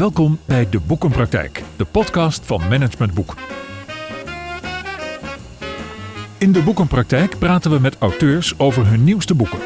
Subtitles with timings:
[0.00, 3.34] Welkom bij De Boekenpraktijk, de podcast van Management Boek.
[6.38, 9.58] In De Boekenpraktijk praten we met auteurs over hun nieuwste boeken.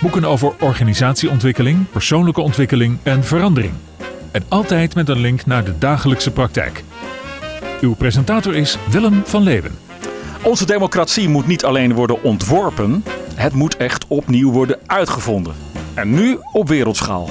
[0.00, 3.72] Boeken over organisatieontwikkeling, persoonlijke ontwikkeling en verandering.
[4.30, 6.84] En altijd met een link naar de dagelijkse praktijk.
[7.80, 9.78] Uw presentator is Willem van Leeuwen.
[10.42, 15.54] Onze democratie moet niet alleen worden ontworpen, het moet echt opnieuw worden uitgevonden.
[15.94, 17.28] En nu op wereldschaal.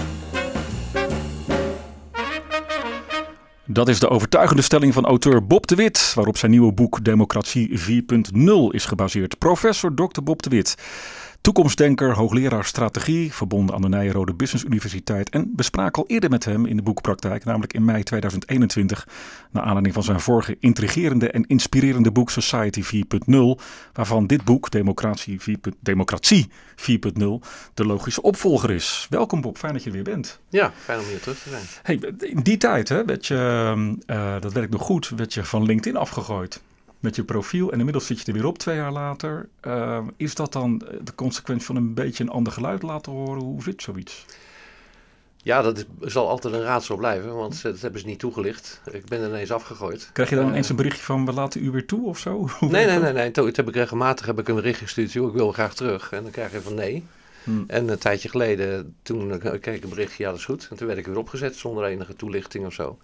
[3.72, 7.80] Dat is de overtuigende stelling van auteur Bob de Wit, waarop zijn nieuwe boek Democratie
[7.80, 9.38] 4.0 is gebaseerd.
[9.38, 10.22] Professor Dr.
[10.24, 10.76] Bob de Wit.
[11.42, 15.30] Toekomstdenker, hoogleraar strategie, verbonden aan de Nijrode Business Universiteit.
[15.30, 19.08] En bespraak al eerder met hem in de boekpraktijk, namelijk in mei 2021.
[19.52, 23.64] Naar aanleiding van zijn vorige intrigerende en inspirerende boek Society 4.0.
[23.94, 26.86] Waarvan dit boek, Democratie 4.0, Democratie 4.0,
[27.74, 29.08] de logische opvolger is.
[29.10, 30.40] Welkom Bob, fijn dat je er weer bent.
[30.50, 31.64] Ja, fijn om hier terug te zijn.
[31.84, 35.66] Hey, in die tijd, hè, werd je, uh, dat werkt nog goed, werd je van
[35.66, 36.62] LinkedIn afgegooid
[37.00, 37.72] met je profiel.
[37.72, 39.50] En inmiddels zit je er weer op twee jaar later.
[39.68, 43.42] Uh, is dat dan de consequentie van een beetje een ander geluid laten horen?
[43.42, 44.26] Hoe zit zoiets?
[45.44, 48.82] Ja, dat is, zal altijd een raadsel blijven, want dat hebben ze niet toegelicht.
[48.92, 50.10] Ik ben er ineens afgegooid.
[50.14, 52.50] Krijg je dan ineens een berichtje van we laten u weer toe of zo?
[52.60, 53.32] nee, nee, nee, nee.
[53.32, 55.16] Toen heb ik regelmatig heb ik een bericht gestuurd.
[55.16, 56.12] ik wil graag terug.
[56.12, 57.06] En dan krijg je van nee.
[57.44, 57.64] Hmm.
[57.68, 60.68] En een tijdje geleden, toen kreeg ik een berichtje, ja dat is goed.
[60.70, 62.98] En toen werd ik weer opgezet zonder enige toelichting of zo.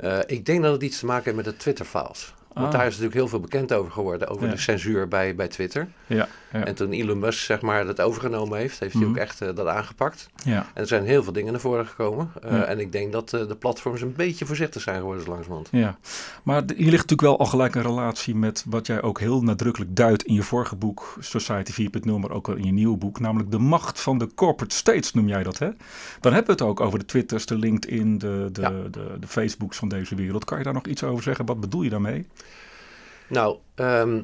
[0.00, 2.34] Uh, ik denk dat het iets te maken heeft met de Twitter-files.
[2.54, 2.72] Want ah.
[2.72, 5.88] daar is natuurlijk heel veel bekend over geworden, over de censuur bij, bij Twitter.
[6.06, 9.18] Ja, ja, En toen Elon Musk zeg maar, dat overgenomen heeft, heeft hij ook mhm.
[9.18, 10.28] echt uh, dat aangepakt.
[10.44, 10.58] Ja.
[10.74, 12.32] En er zijn heel veel dingen naar voren gekomen.
[12.44, 15.68] Uh, en ik denk dat uh, de platforms een beetje voorzichtig zijn geworden langzamerhand.
[15.70, 15.98] Ja,
[16.42, 19.96] maar hier ligt natuurlijk wel al gelijk een relatie met wat jij ook heel nadrukkelijk
[19.96, 23.58] duidt in je vorige boek, Society 4.0, maar ook in je nieuwe boek, namelijk de
[23.58, 25.70] macht van de corporate states noem jij dat, hè?
[26.20, 29.76] Dan hebben we het ook over de Twitters, de LinkedIn, de, de, de, de Facebooks
[29.76, 30.44] van deze wereld.
[30.44, 31.46] Kan je daar nog iets over zeggen?
[31.46, 32.26] Wat bedoel je daarmee?
[33.26, 34.20] Nou, ehm,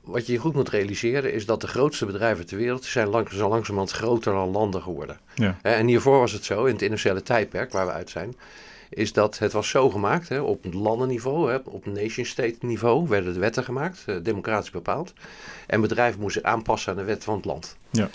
[0.00, 3.48] wat je goed moet realiseren is dat de grootste bedrijven ter wereld zijn lang, zo
[3.48, 5.18] langzamerhand groter dan landen geworden.
[5.34, 5.58] Ja.
[5.62, 8.36] En hiervoor was het zo, in het industriële tijdperk waar we uit zijn,
[8.88, 13.38] is dat het was zo gemaakt, hè, op landenniveau, hè, op nation-state niveau werden de
[13.38, 15.12] wetten gemaakt, eh, democratisch bepaald.
[15.66, 17.76] En bedrijven moesten aanpassen aan de wet van het land.
[17.90, 18.08] Ja.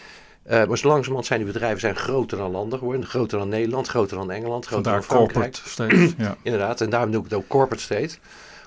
[0.50, 3.06] Uh, maar zo langzamerhand zijn die bedrijven zijn groter dan landen geworden.
[3.06, 5.34] Groter dan Nederland, groter dan Engeland, groter dan Frankrijk.
[5.34, 6.14] corporate state.
[6.18, 6.38] ja.
[6.44, 8.18] Inderdaad, en daarom doe ik het ook corporate state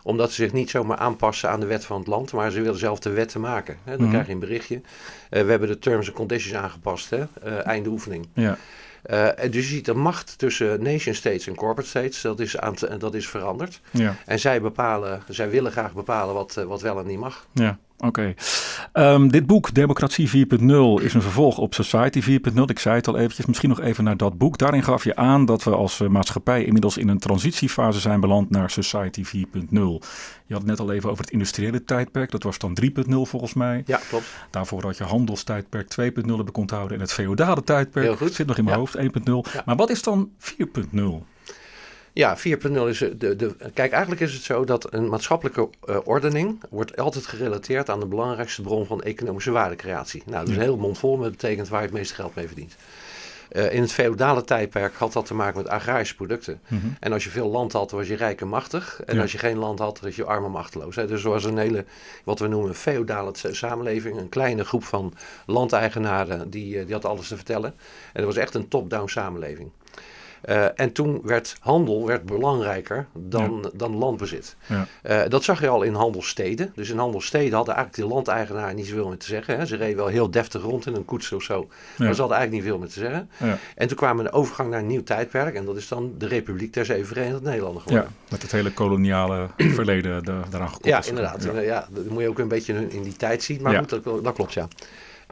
[0.03, 2.79] omdat ze zich niet zomaar aanpassen aan de wet van het land, maar ze willen
[2.79, 3.77] zelf de wetten maken.
[3.85, 3.93] Hè?
[3.93, 4.11] Dan mhm.
[4.11, 4.75] krijg je een berichtje.
[4.75, 4.83] Uh,
[5.29, 7.19] we hebben de terms and conditions aangepast, hè?
[7.19, 8.29] Uh, einde oefening.
[8.35, 8.59] Ja.
[9.11, 12.75] Uh, dus je ziet de macht tussen nation states en corporate states, dat is, aan
[12.99, 13.81] dat is veranderd.
[13.91, 14.17] Ja.
[14.27, 17.47] En zij bepalen, zij willen graag bepalen wat, wat wel en niet mag.
[17.53, 17.79] Ja.
[18.03, 18.35] Oké.
[18.93, 22.63] Ehm, dit boek, Democratie 4.0, is een vervolg op Society 4.0.
[22.71, 24.59] Ik zei het al eventjes, misschien nog even naar dat boek.
[24.59, 28.51] Daarin gaf je aan dat we als eh, maatschappij inmiddels in een transitiefase zijn beland
[28.51, 30.03] naar Society 4.0.
[30.47, 33.55] Je had het net al even over het industriële tijdperk, dat was dan 3.0 volgens
[33.55, 33.83] mij.
[33.87, 34.25] Ja, klopt.
[34.51, 38.07] Daarvoor had je handelstijdperk 2.0 heb ik onthouden en het feodale tijdperk.
[38.07, 38.35] Heel goed.
[38.35, 39.63] Zit nog in mijn hoofd, 1.0.
[39.65, 41.32] Maar wat is dan 4.0?
[42.13, 42.43] Ja, 4.0
[42.89, 43.55] is de, de.
[43.75, 48.07] Kijk, eigenlijk is het zo dat een maatschappelijke uh, ordening wordt altijd gerelateerd aan de
[48.07, 50.23] belangrijkste bron van economische waardecreatie.
[50.27, 52.35] Nou, dat is een heel mond vol, maar dat betekent waar je het meeste geld
[52.35, 52.77] mee verdient.
[53.53, 56.61] Uh, in het feodale tijdperk had dat te maken met agrarische producten.
[56.69, 56.97] Mm -hmm.
[57.01, 59.01] En als je veel land had, was je rijk en machtig.
[59.07, 60.97] En als je geen land had, was je arm en machteloos.
[60.97, 61.07] Hè.
[61.07, 61.85] Dus er was een hele,
[62.25, 64.19] wat we noemen, een feodale samenleving.
[64.19, 65.15] Een kleine groep van
[65.47, 67.71] landeigenaren, die, die had alles te vertellen.
[68.13, 69.71] En het was echt een top-down samenleving.
[70.49, 74.57] Uh, en toen werd handel werd belangrijker dan, dan landbezit.
[74.67, 74.87] Ja.
[75.03, 76.73] Uh, dat zag je al in handelssteden.
[76.75, 79.59] Dus in handelssteden hadden eigenlijk de landeigenaar niet zoveel meer te zeggen.
[79.59, 79.67] Hè.
[79.67, 81.69] Ze reden wel heel deftig rond in een koets of zo.
[81.97, 82.05] Ja.
[82.05, 83.31] Maar ze hadden eigenlijk niet veel meer te zeggen.
[83.37, 83.59] Ja.
[83.75, 85.55] En toen kwamen de overgang naar een nieuw tijdperk.
[85.55, 88.09] En dat is dan de Republiek der Zeven Verenigde Nederlanden geworden.
[88.09, 90.85] Ja, met het hele koloniale verleden daaraan gekoppeld.
[90.85, 91.49] Ja, inderdaad.
[91.65, 91.87] Ja.
[91.91, 93.63] dat moet je ook een beetje in die tijd zien.
[93.63, 94.69] Maar goed, dat, dat klopt ja.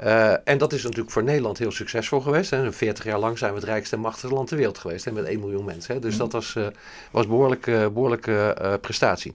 [0.04, 2.50] Uh, en dat is natuurlijk voor Nederland heel succesvol geweest.
[2.50, 2.72] Hè.
[2.72, 5.04] 40 jaar lang zijn we het rijkste en machtigste land ter wereld geweest.
[5.04, 5.94] Hè, met 1 miljoen mensen.
[5.94, 6.00] Hè.
[6.00, 6.22] Dus mhm.
[6.22, 6.66] dat was, uh,
[7.10, 9.34] was behoorlijke, behoorlijke uh, prestatie.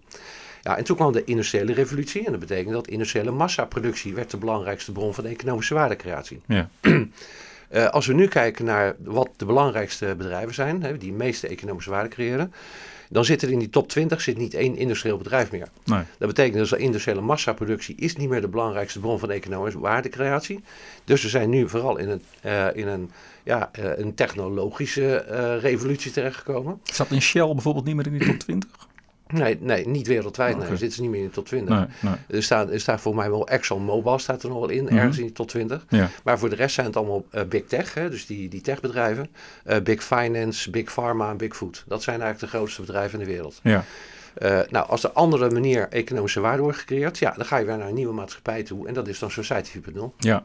[0.62, 2.26] Ja, en toen kwam de industriële revolutie.
[2.26, 6.42] En dat betekent dat industriële massaproductie werd de belangrijkste bron van de economische waardecreatie.
[6.46, 6.70] Ja.
[7.92, 11.90] Als we nu kijken naar wat de belangrijkste bedrijven zijn, hè, die de meeste economische
[11.90, 12.54] waarde creëren,
[13.10, 15.68] dan zit er in die top 20 zit niet één industrieel bedrijf meer.
[15.84, 16.04] Nee.
[16.18, 20.64] Dat betekent dus dat industriële massaproductie is niet meer de belangrijkste bron van economische waardecreatie.
[21.04, 23.12] Dus we zijn nu vooral in een, uh, in een,
[23.44, 26.80] ja, uh, een technologische uh, revolutie terechtgekomen.
[26.84, 28.70] Zat in Shell bijvoorbeeld niet meer in die top 20?
[29.38, 30.58] Nee, nee niet wereldwijd.
[30.58, 30.76] Nee, Oké.
[30.78, 31.76] zitten ze niet meer in de top 20.
[31.78, 32.14] Nee, nee.
[32.28, 34.98] Er staat, er staat volgens mij wel ExxonMobil staat er nog wel in, Mhm.
[34.98, 35.86] ergens in de top 20.
[35.90, 36.10] Ja.
[36.24, 39.30] Maar voor de rest zijn het allemaal eh, big tech, hè, dus die, die techbedrijven.
[39.64, 41.84] Eh, big finance, big pharma en big food.
[41.88, 43.60] Dat zijn eigenlijk de grootste bedrijven in de wereld.
[43.64, 43.84] Ja.
[44.36, 47.78] Eh, nou, als er andere manier economische waarde wordt gecreëerd, ja, dan ga je weer
[47.78, 48.88] naar een nieuwe maatschappij toe.
[48.88, 50.16] En dat is dan Society 4.0.
[50.18, 50.44] Ja,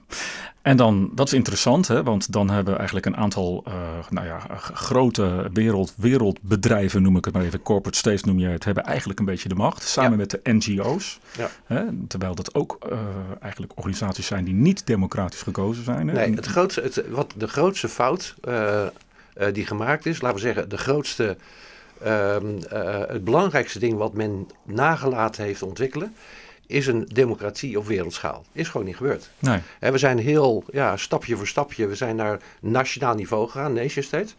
[0.62, 3.72] en dan, dat is interessant, hè, want dan hebben we eigenlijk een aantal eh,
[4.10, 4.40] nou ja,
[4.72, 9.18] grote wereld, wereldbedrijven, noem ik het maar even, corporate states noem je het, hebben eigenlijk
[9.18, 10.16] een beetje de macht, samen Ja.
[10.16, 11.20] met de NGO's.
[11.36, 11.48] Ja.
[11.64, 12.98] Hè, terwijl dat ook eh,
[13.40, 16.08] eigenlijk organisaties zijn die niet democratisch gekozen zijn.
[16.08, 16.14] Hè.
[16.14, 18.34] Nee, het grootste, het, wat de grootste fout
[19.52, 21.36] die gemaakt is, laten we zeggen, de grootste,
[23.08, 26.14] het belangrijkste ding wat men nagelaten heeft ontwikkelen,
[26.66, 28.44] is een democratie op wereldschaal.
[28.52, 29.30] Is gewoon niet gebeurd.
[29.38, 29.60] nee.
[29.80, 34.32] We zijn heel, ja, stapje voor stapje, we zijn naar nationaal niveau gegaan, nation state.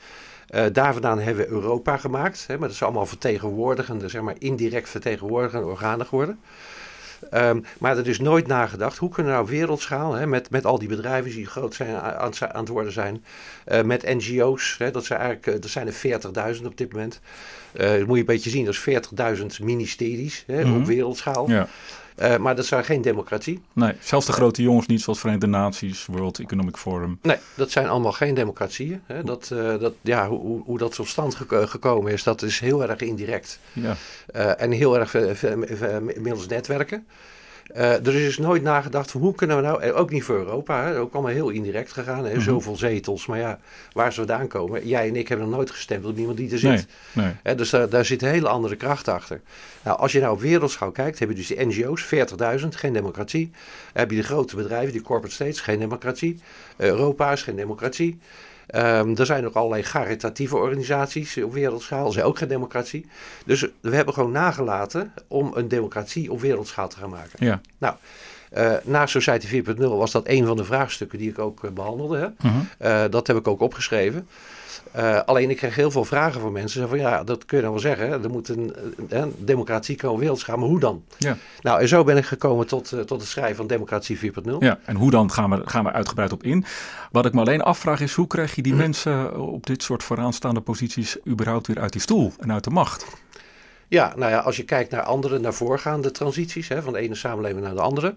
[0.52, 2.46] Eh, daar vandaan hebben we Europa gemaakt.
[2.48, 6.40] Maar dat is allemaal vertegenwoordigende, zeg maar indirect vertegenwoordigende organen geworden.
[7.32, 10.80] Ehm, maar er is nooit nagedacht, hoe kunnen we nou wereldschaal, hè, met, met al
[10.80, 13.24] die bedrijven die groot zijn, aan, aan het worden zijn,
[13.66, 17.20] eh, met NGO's, hè, dat, zijn eigenlijk, eh, dat zijn er 40.000 op dit moment.
[17.72, 20.76] Eh, dat moet je een beetje zien, dat is 40.000 ministeries hè, Mhm.
[20.76, 21.50] op wereldschaal.
[21.50, 21.68] Ja.
[22.22, 23.62] Eh, maar dat zijn geen democratie.
[23.74, 27.20] nee, zelfs de grote jongens niet, zoals Verenigde Naties, World Economic Forum.
[27.22, 29.02] Nee, dat zijn allemaal geen democratieën.
[29.06, 29.24] Hè.
[29.24, 32.60] Dat, eh, dat, ja, hoe, hoe- hoe dat tot stand geko- gekomen is, dat is
[32.60, 33.60] heel erg indirect.
[33.74, 33.96] Ja.
[34.28, 35.14] Eh, en heel erg
[36.16, 37.06] middels netwerken.
[37.74, 40.84] Eh, er is dus nooit nagedacht van hoe kunnen we nou, ook niet voor Europa,
[40.84, 42.26] hè, ook allemaal heel indirect gegaan.
[42.26, 42.42] Hè, Mhm.
[42.42, 43.60] Zoveel zetels, maar ja,
[43.94, 44.88] waar ze vandaan komen.
[44.88, 46.88] Jij en ik hebben nog nooit gestemd op iemand die er zit.
[47.14, 47.34] Nee, nee.
[47.44, 49.42] Hè, dus daar, daar zit een hele andere kracht achter.
[49.84, 53.52] Nou, als je nou op wereldschaal kijkt, heb je dus die NGO's, 40.000, geen democratie.
[53.94, 56.40] heb je de grote bedrijven, die corporate states, geen democratie.
[56.78, 58.20] Europa is geen democratie.
[58.72, 63.06] Ehm, er zijn ook allerlei caritatieve organisaties op wereldschaal, zijn ook geen democratie.
[63.46, 67.46] Dus we hebben gewoon nagelaten om een democratie op wereldschaal te gaan maken.
[67.46, 67.62] Ja.
[67.78, 67.96] Nou,
[68.52, 72.18] eh, na Society 4.0 was dat een van de vraagstukken die ik ook eh, behandelde.
[72.18, 72.48] Hè?
[72.50, 72.58] Mhm.
[72.78, 74.28] Eh, dat heb ik ook opgeschreven.
[74.92, 76.90] Eh, alleen ik kreeg heel veel vragen van mensen.
[76.90, 78.08] Van ja, dat kun je dan wel zeggen.
[78.08, 78.24] Hè?
[78.24, 80.58] Er moet een, een, een democratie komen op wereldschaal.
[80.58, 81.04] Maar hoe dan?
[81.18, 81.38] Ja.
[81.62, 84.58] Nou, en zo ben ik gekomen tot, eh, tot het schrijven van Democratie 4.0.
[84.60, 86.66] Ja, en hoe dan gaan we, gaan we uitgebreid op in.
[87.12, 90.62] Wat ik me alleen afvraag is, hoe krijg je die mensen op dit soort vooraanstaande
[90.62, 93.06] posities überhaupt weer uit die stoel en uit de macht?
[93.92, 97.16] Ja, nou ja, als je kijkt naar andere, naar voorgaande transities, hè, van de ene
[97.16, 98.16] samenleving naar de andere.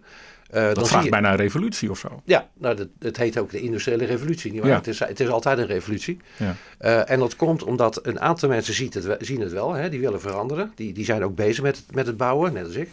[0.54, 2.22] Eh, Dat vraagt je, bijna een revolutie of zo.
[2.24, 4.52] Ja, nou, dat, het heet ook de industriële revolutie.
[4.52, 4.70] Niet waar?
[4.70, 4.76] Ja.
[4.76, 6.18] Het, is, het is altijd een revolutie.
[6.36, 6.56] Ja.
[6.78, 10.00] Eh, en dat komt omdat een aantal mensen ziet het, zien het wel, hè, die
[10.00, 10.72] willen veranderen.
[10.74, 12.88] Die, die zijn ook bezig met, met het bouwen, net als ik.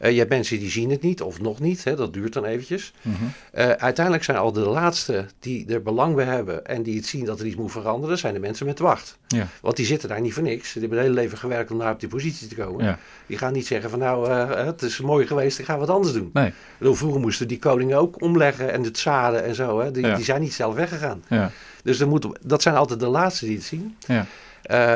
[0.00, 2.44] Eh, je hebt mensen die zien het niet of nog niet, hè, dat duurt dan
[2.44, 2.92] eventjes.
[3.02, 3.14] Mhm.
[3.52, 7.24] Eh, uiteindelijk zijn al de laatste die er belang bij hebben en die het zien
[7.24, 9.18] dat er iets moet veranderen, zijn de mensen met de wacht.
[9.26, 9.46] Ja.
[9.60, 10.72] Want die zitten daar niet voor niks.
[10.72, 12.84] Die hebben het hele leven gewerkt om daar op die positie te komen.
[12.84, 12.98] Ja.
[13.26, 16.12] Die gaan niet zeggen van nou, eh, het is mooi geweest, ik ga wat anders
[16.12, 16.30] doen.
[16.32, 16.52] Nee.
[16.78, 19.80] Bedoel, vroeger moesten die koningen ook omleggen en het zaden en zo.
[19.80, 19.90] Hè.
[19.90, 20.14] Die, Ja.
[20.14, 21.24] die zijn niet zelf weggegaan.
[21.28, 21.50] Ja.
[21.82, 23.96] Dus er moet, dat zijn altijd de laatste die het zien.
[24.06, 24.26] Ja.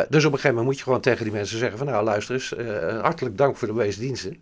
[0.08, 2.34] Dus op een gegeven moment moet je gewoon tegen die mensen zeggen van nou luister
[2.34, 2.54] eens,
[3.00, 4.36] hartelijk dank voor de bewezen diensten.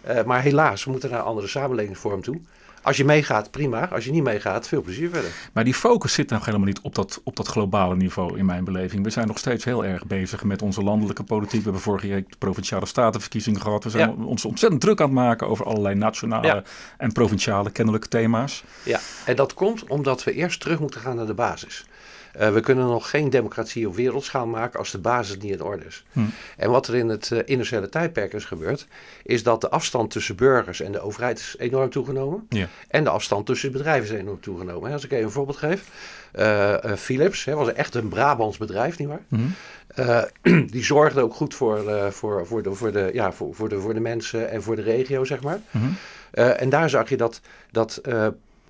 [0.00, 2.40] Eh, maar helaas, we moeten naar een andere samenlevingsvorm toe.
[2.82, 3.88] Als je meegaat, prima.
[3.88, 5.30] Als je niet meegaat, veel plezier verder.
[5.52, 8.64] Maar die focus zit nog helemaal niet op dat, op dat globale niveau in mijn
[8.64, 9.04] beleving.
[9.04, 11.58] We zijn nog steeds heel erg bezig met onze landelijke politiek.
[11.58, 13.84] We hebben vorige jaar de provinciale statenverkiezingen gehad.
[13.84, 14.24] We zijn Ja.
[14.24, 16.62] ons ontzettend druk aan het maken over allerlei nationale Ja.
[16.98, 18.64] en provinciale kennelijke thema's.
[18.82, 21.86] Ja, en dat komt omdat we eerst terug moeten gaan naar de basis.
[22.32, 25.84] Eh, we kunnen nog geen democratie op wereldschaal maken als de basis niet in orde
[25.84, 26.04] is.
[26.12, 26.20] Hm.
[26.56, 28.86] En wat er in het eh, industriële tijdperk is gebeurd,
[29.22, 32.46] is dat de afstand tussen burgers en de overheid is enorm toegenomen.
[32.48, 32.66] Ja.
[32.88, 34.92] En de afstand tussen bedrijven is enorm toegenomen.
[34.92, 35.82] Als ik even een voorbeeld geef.
[36.32, 39.22] eh, Philips hè, was echt een Brabants bedrijf, nietwaar?
[39.28, 39.42] Mhm.
[39.88, 40.22] Eh,
[40.70, 43.94] die zorgde ook goed voor, voor, voor, de, voor, de, ja, voor, voor, de, voor
[43.94, 45.60] de mensen en voor de regio, zeg maar.
[46.30, 48.00] Eh, en daar zag je dat, dat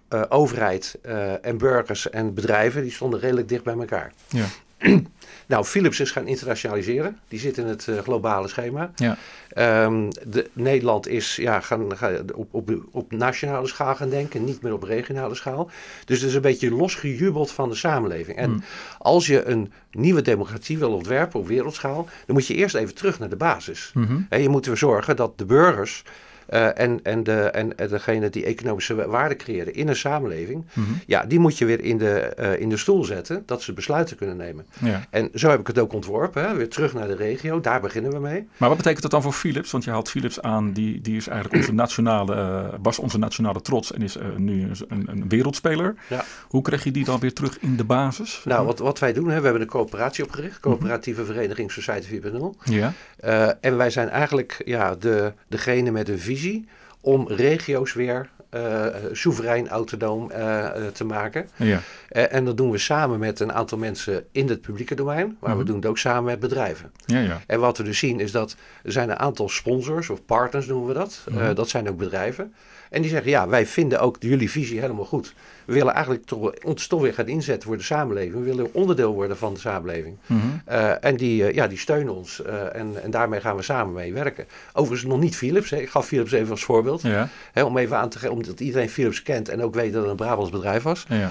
[0.09, 4.13] eh, overheid eh, en burgers en bedrijven, die stonden redelijk dicht bij elkaar.
[4.29, 4.45] Ja.
[5.47, 7.19] Nou, Philips is gaan internationaliseren.
[7.29, 8.91] Die zit in het eh, globale schema.
[8.95, 9.17] Ja.
[9.49, 14.63] Ehm, de, Nederland is ja, gaan, gaan op, op, op nationale schaal gaan denken, niet
[14.63, 15.71] meer op regionale schaal.
[16.05, 18.37] Dus het is een beetje losgejubeld van de samenleving.
[18.37, 18.63] En Hmm.
[18.99, 23.19] als je een nieuwe democratie wil ontwerpen op wereldschaal, dan moet je eerst even terug
[23.19, 23.93] naar de basis.
[24.29, 26.05] Hè, je moet ervoor zorgen dat de burgers
[26.53, 30.93] Uh, en, en, de, en degene die economische waarde creëren in een samenleving, Mhm.
[31.07, 34.17] ja, die moet je weer in de, uh, in de stoel zetten dat ze besluiten
[34.17, 34.67] kunnen nemen.
[34.81, 35.05] Ja.
[35.11, 36.55] En zo heb ik het ook ontworpen, hè?
[36.55, 38.47] weer terug naar de regio, daar beginnen we mee.
[38.57, 39.71] Maar wat betekent dat dan voor Philips?
[39.71, 43.61] Want je haalt Philips aan, die, die is eigenlijk onze nationale, uh, was onze nationale
[43.61, 45.95] trots en is nu een, een wereldspeler.
[46.09, 46.25] Ja.
[46.49, 48.43] Hoe krijg je die dan weer terug in de basis?
[48.45, 51.35] Nou, wat, wat wij doen, hè, we hebben een coöperatie opgericht, coöperatieve mm -hmm.
[51.35, 52.65] vereniging Society 4.0.
[52.65, 52.93] Ja.
[53.25, 56.69] Uh, en wij zijn eigenlijk ja, de, degene met een visie
[57.01, 61.49] om regio's weer uh, soeverein, autonoom uh, te maken.
[61.57, 61.81] Ja.
[62.09, 65.59] en dat doen we samen met een aantal mensen in het publieke domein, maar Mhm.
[65.59, 66.93] we doen het ook samen met bedrijven.
[67.07, 67.41] Ja, ja.
[67.47, 70.89] En wat we dus zien is dat er zijn een aantal sponsors of partners noemen
[70.89, 71.25] we dat.
[71.31, 71.55] Mhm.
[71.55, 72.55] dat zijn ook bedrijven.
[72.91, 75.35] En die zeggen, ja, wij vinden ook jullie visie helemaal goed.
[75.69, 78.35] We willen eigenlijk toch, ons toch weer gaan inzetten voor de samenleving.
[78.35, 80.17] We willen onderdeel worden van de samenleving.
[80.27, 80.41] Mhm.
[80.69, 82.43] Uh, en die, uh, ja, die steunen ons.
[82.47, 84.47] Uh, en, en daarmee gaan we samen mee werken.
[84.73, 85.71] Overigens nog niet Philips.
[85.71, 85.77] Hè.
[85.77, 87.03] Ik gaf Philips even als voorbeeld.
[87.03, 87.29] Ja.
[87.53, 90.11] Hè, om even aan te geven, omdat iedereen Philips kent en ook weet dat het
[90.11, 91.05] een Brabants bedrijf was.
[91.09, 91.31] Ja.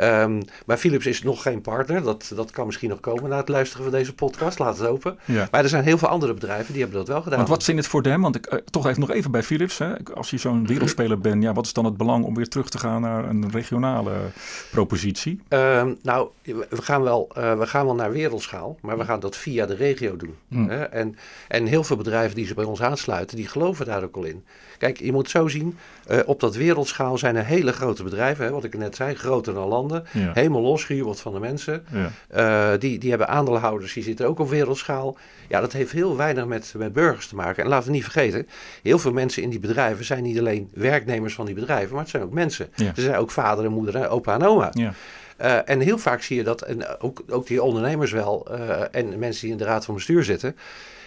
[0.00, 2.02] Um, maar Philips is nog geen partner.
[2.02, 4.58] Dat, dat kan misschien nog komen na het luisteren van deze podcast.
[4.58, 5.18] Laat het open.
[5.24, 5.48] Ja.
[5.50, 7.38] Maar er zijn heel veel andere bedrijven die hebben dat wel gedaan.
[7.38, 8.22] Want wat zit het voor hem?
[8.22, 9.78] Want ik, uh, toch even nog even bij Philips.
[9.78, 9.92] Hè.
[10.14, 12.78] Als je zo'n wereldspeler bent, ja, wat is dan het belang om weer terug te
[12.78, 14.12] gaan naar een regionale
[14.70, 15.40] propositie?
[15.48, 19.36] Um, nou, we gaan, wel, uh, we gaan wel naar wereldschaal, maar we gaan dat
[19.36, 20.34] via de regio doen.
[20.48, 20.68] Mm.
[20.68, 20.82] Hè?
[20.82, 21.16] En,
[21.48, 24.44] en heel veel bedrijven die zich bij ons aansluiten, die geloven daar ook al in.
[24.78, 25.76] Kijk, je moet zo zien,
[26.10, 29.54] uh, op dat wereldschaal zijn er hele grote bedrijven, hè, wat ik net zei, groter
[29.54, 30.30] dan landen, Ja.
[30.34, 31.84] helemaal losgejubeld van de mensen.
[31.92, 32.72] Ja.
[32.72, 35.16] Uh, die, die hebben aandeelhouders, die zitten ook op wereldschaal.
[35.48, 37.62] Ja, dat heeft heel weinig met, met burgers te maken.
[37.62, 38.48] En laten we niet vergeten,
[38.82, 42.10] heel veel mensen in die bedrijven zijn niet alleen werknemers van die bedrijven, maar het
[42.10, 42.68] zijn ook mensen.
[42.74, 42.92] Ja.
[42.94, 44.68] Ze zijn ook vader en moeder, en opa en oma.
[44.72, 44.92] Ja.
[45.40, 49.18] Uh, en heel vaak zie je dat, en ook, ook die ondernemers wel, uh, en
[49.18, 50.56] mensen die in de raad van bestuur zitten,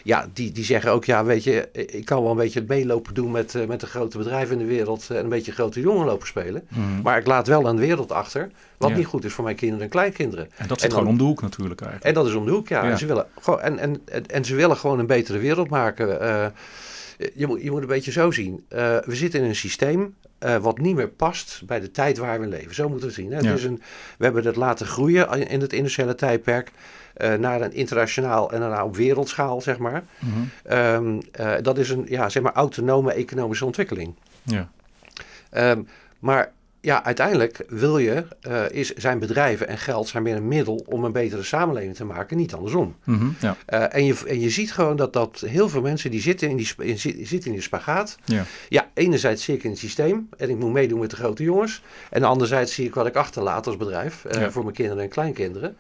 [0.07, 3.13] ja, die, die zeggen ook, ja, weet je, ik kan wel een beetje het meelopen
[3.13, 6.05] doen met, uh, met de grote bedrijven in de wereld en een beetje grote jongen
[6.05, 6.67] lopen spelen.
[6.69, 7.01] Mhm.
[7.01, 8.95] Maar ik laat wel een wereld achter, wat Ja.
[8.95, 10.49] niet goed is voor mijn kinderen en kleinkinderen.
[10.55, 12.09] En dat zit dan- gewoon om de hoek natuurlijk eigenlijk.
[12.09, 12.83] En dat is om de hoek, ja.
[12.83, 12.89] Ja.
[12.91, 16.21] En, ze willen, gewoon, en, en, en, en ze willen gewoon een betere wereld maken.
[16.21, 16.45] Eh,
[17.35, 18.65] je, moet, je moet een beetje zo zien.
[18.67, 22.39] Eh, we zitten in een systeem eh, wat niet meer past bij de tijd waar
[22.39, 22.75] we leven.
[22.75, 23.31] Zo moeten we het zien.
[23.31, 23.39] Hè?
[23.39, 23.45] Ja.
[23.47, 23.81] Het is een,
[24.17, 26.71] we hebben het laten groeien in het industriële tijdperk.
[27.17, 30.03] Eh, naar een internationaal en daarna op wereldschaal, zeg maar.
[30.19, 30.31] Mhm.
[30.63, 34.15] Ehm, eh, dat is een ja, zeg maar autonome economische ontwikkeling.
[34.43, 34.69] Ja.
[35.49, 35.81] Ehm,
[36.19, 40.85] maar ja, uiteindelijk wil je, eh, is, zijn bedrijven en geld zijn meer een middel
[40.87, 42.95] om een betere samenleving te maken, niet andersom.
[43.03, 43.27] Mhm.
[43.39, 43.55] ja.
[43.89, 46.69] En, je, en je ziet gewoon dat, dat heel veel mensen die zitten in die,
[46.77, 48.17] in, zi- zitten in die spagaat.
[48.25, 48.43] Ja.
[48.69, 51.81] Ja, enerzijds zie ik in het systeem en ik moet meedoen met de grote jongens.
[52.09, 54.51] En anderzijds zie ik wat ik achterlaat als bedrijf Ja.
[54.51, 55.77] voor mijn kinderen en kleinkinderen.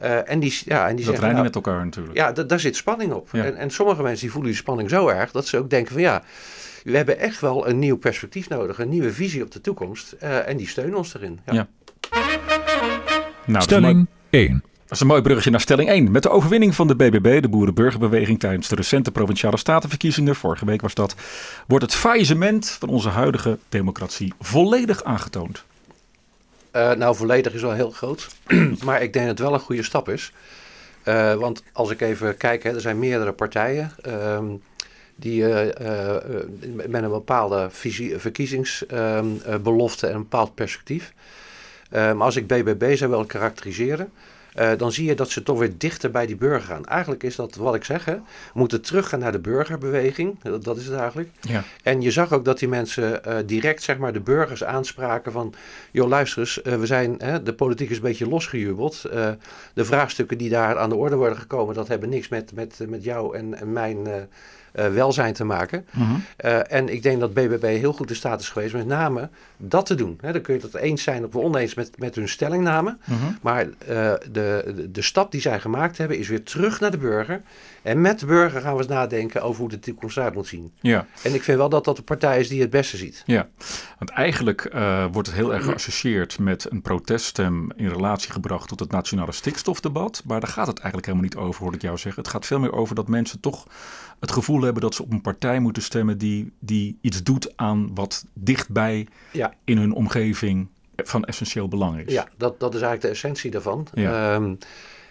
[0.00, 2.16] Eh, en die, ja, en die Dat zeggen, rijden nou, met elkaar natuurlijk.
[2.16, 3.28] ja, da- daar zit spanning op.
[3.32, 3.44] Ja.
[3.44, 6.02] En, en sommige mensen die voelen die spanning zo erg dat ze ook denken van
[6.02, 6.22] ja,
[6.84, 10.12] we hebben echt wel een nieuw perspectief nodig, een nieuwe visie op de toekomst.
[10.12, 11.40] Eh, en die steunen ons erin.
[11.46, 11.52] Ja.
[11.52, 11.66] Ja.
[13.46, 14.62] Nou, Stelling 1.
[14.82, 16.10] Dat is een mooi bruggetje naar stelling 1.
[16.10, 20.80] Met de overwinning van de BBB, de Boerenburgerbeweging, tijdens de recente provinciale statenverkiezingen, vorige week
[20.80, 21.14] was dat,
[21.66, 25.64] wordt het faillissement van onze huidige democratie volledig aangetoond.
[26.70, 28.28] Eh, nou, volledig is wel heel groot.
[28.84, 30.32] maar ik denk dat het wel een goede stap is.
[31.02, 34.46] Eh, want als ik even kijk, hè, er zijn meerdere partijen ehm,
[35.16, 36.16] die eh,
[36.88, 41.12] met een bepaalde visie, verkiezingsbelofte en een bepaald perspectief.
[41.90, 44.12] Maar als ik BBB zou willen karakteriseren,
[44.54, 46.84] eh, dan zie je dat ze toch weer dichter bij die burger gaan.
[46.84, 48.14] Eigenlijk is dat wat ik zeg, hè.
[48.14, 48.20] we
[48.52, 50.42] moeten teruggaan naar de burgerbeweging.
[50.42, 51.28] Dat, dat is het eigenlijk.
[51.40, 51.64] Ja.
[51.82, 55.54] En je zag ook dat die mensen eh, direct zeg maar, de burgers aanspraken van...
[55.90, 59.02] joh, luister eens, eh, we zijn, hè, de politiek is een beetje losgejubeld.
[59.74, 61.74] De vraagstukken die daar aan de orde worden gekomen...
[61.74, 64.28] dat hebben niks met, met, met jou en, en mijn
[64.72, 65.86] welzijn te maken.
[65.90, 66.04] Mhm.
[66.36, 69.86] Eh, en ik denk dat BBB heel goed in staat is geweest met name dat
[69.86, 70.18] te doen.
[70.20, 72.96] Dan kun je het eens zijn of oneens met, met hun stellingname.
[73.04, 73.16] Mhm.
[73.42, 76.98] Maar eh, de, de, de stap die zij gemaakt hebben is weer terug naar de
[76.98, 77.42] burger.
[77.82, 80.72] En met de burger gaan we eens nadenken over hoe de toekomst eruit moet zien.
[80.80, 81.06] Ja.
[81.22, 83.22] En ik vind wel dat dat de partij is die het beste ziet.
[83.26, 83.48] Ja,
[83.98, 88.80] want eigenlijk eh, wordt het heel erg geassocieerd met een proteststem in relatie gebracht tot
[88.80, 90.22] het nationale stikstofdebat.
[90.26, 92.22] Maar daar gaat het eigenlijk helemaal niet over, hoor ik jou zeggen.
[92.22, 93.66] Het gaat veel meer over dat mensen toch
[94.20, 97.90] het gevoel hebben dat ze op een partij moeten stemmen die, die iets doet aan
[97.94, 99.52] wat dichtbij Ja.
[99.64, 102.12] in hun omgeving van essentieel belang is.
[102.12, 103.86] Ja, dat, dat is eigenlijk de essentie daarvan.
[103.94, 104.34] Ja.
[104.34, 104.54] Ehm,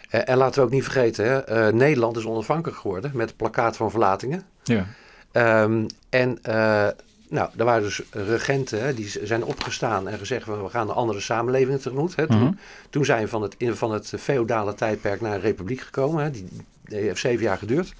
[0.09, 3.37] en, en laten we ook niet vergeten, hè, eh, Nederland is onafhankelijk geworden met het
[3.37, 4.43] plakkaat van verlatingen.
[4.63, 4.85] Ja.
[5.31, 6.87] Ehm, en eh,
[7.29, 10.95] nou, er waren dus regenten hè, die zijn opgestaan en gezegd van we gaan een
[10.95, 12.15] andere samenleving tegemoet.
[12.15, 12.27] Hè.
[12.27, 12.51] Toen, Mhm.
[12.89, 16.23] toen zijn we van het, in- van het feodale tijdperk naar een republiek gekomen.
[16.23, 16.31] Hè.
[16.31, 16.47] Die,
[16.83, 17.93] die heeft zeven jaar geduurd.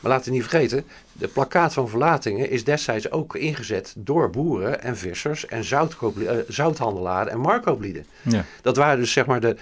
[0.00, 4.82] Maar laten we niet vergeten, de plakkaat van verlatingen is destijds ook ingezet door boeren
[4.82, 8.06] en vissers en uh, zouthandelaren en markooplieden.
[8.22, 8.44] Ja.
[8.62, 9.56] Dat waren dus zeg maar de,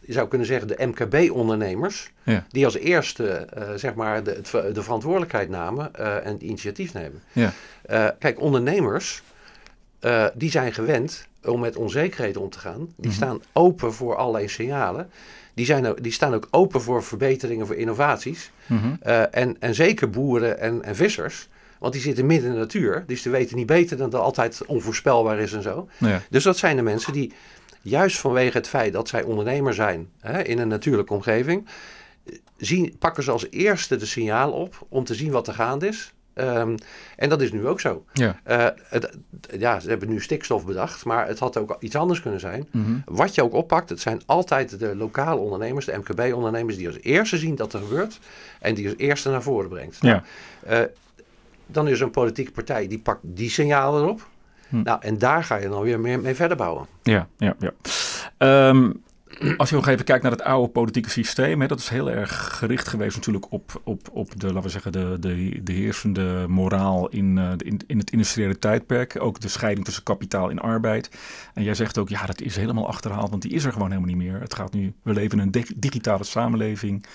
[0.00, 2.46] je zou kunnen zeggen, de MKB-ondernemers, ja.
[2.50, 4.40] die als eerste uh, zeg maar de,
[4.72, 7.22] de verantwoordelijkheid namen uh, en het initiatief nemen.
[7.32, 7.52] Ja.
[8.18, 9.22] Kijk, ondernemers,
[10.34, 12.88] die zijn gewend om met onzekerheden om te gaan.
[12.96, 13.14] Die mhm.
[13.14, 15.10] staan open voor allerlei signalen.
[15.54, 18.50] Die, zijn, die staan ook open voor verbeteringen, voor innovaties.
[18.66, 18.94] Mhm.
[19.30, 21.48] en, en zeker boeren en, en vissers.
[21.78, 23.04] Want die zitten midden in de natuur.
[23.06, 25.88] Dus die weten niet beter dan dat altijd onvoorspelbaar is en zo.
[25.98, 26.22] Ja.
[26.30, 27.32] Dus dat zijn de mensen die
[27.82, 31.66] juist vanwege het feit dat zij ondernemer zijn hè, in een natuurlijke omgeving,
[32.56, 36.12] zien, pakken ze als eerste de signaal op om te zien wat er gaande is.
[36.34, 36.76] Ehm,
[37.16, 38.04] en dat is nu ook zo.
[38.12, 38.40] Ja.
[38.48, 39.18] Uh, het,
[39.58, 42.68] ja, ze hebben nu stikstof bedacht, maar het had ook iets anders kunnen zijn.
[42.70, 42.98] Mhm.
[43.04, 47.38] Wat je ook oppakt, het zijn altijd de lokale ondernemers, de MKB-ondernemers, die als eerste
[47.38, 48.18] zien dat er gebeurt
[48.60, 49.98] en die als eerste naar voren brengt.
[50.00, 50.22] Ja.
[50.66, 50.88] Nou, uh,
[51.66, 54.28] dan is er een politieke partij die pakt die signalen erop.
[54.68, 54.82] Hm.
[54.82, 56.86] Nou, en daar ga je dan weer mee, mee verder bouwen.
[57.02, 57.72] Ja, ja, ja.
[58.36, 58.90] Ehm,
[59.56, 62.58] als je nog even kijkt naar het oude politieke systeem, hè, dat is heel erg
[62.58, 67.08] gericht geweest natuurlijk op, op, op de, laten we zeggen, de, de, de heersende moraal
[67.08, 69.20] in, uh, in, in het industriële tijdperk.
[69.20, 71.10] Ook de scheiding tussen kapitaal en arbeid.
[71.54, 74.14] En jij zegt ook, ja, dat is helemaal achterhaald, want die is er gewoon helemaal
[74.14, 74.40] niet meer.
[74.40, 77.06] Het gaat nu, we leven in een digitale samenleving.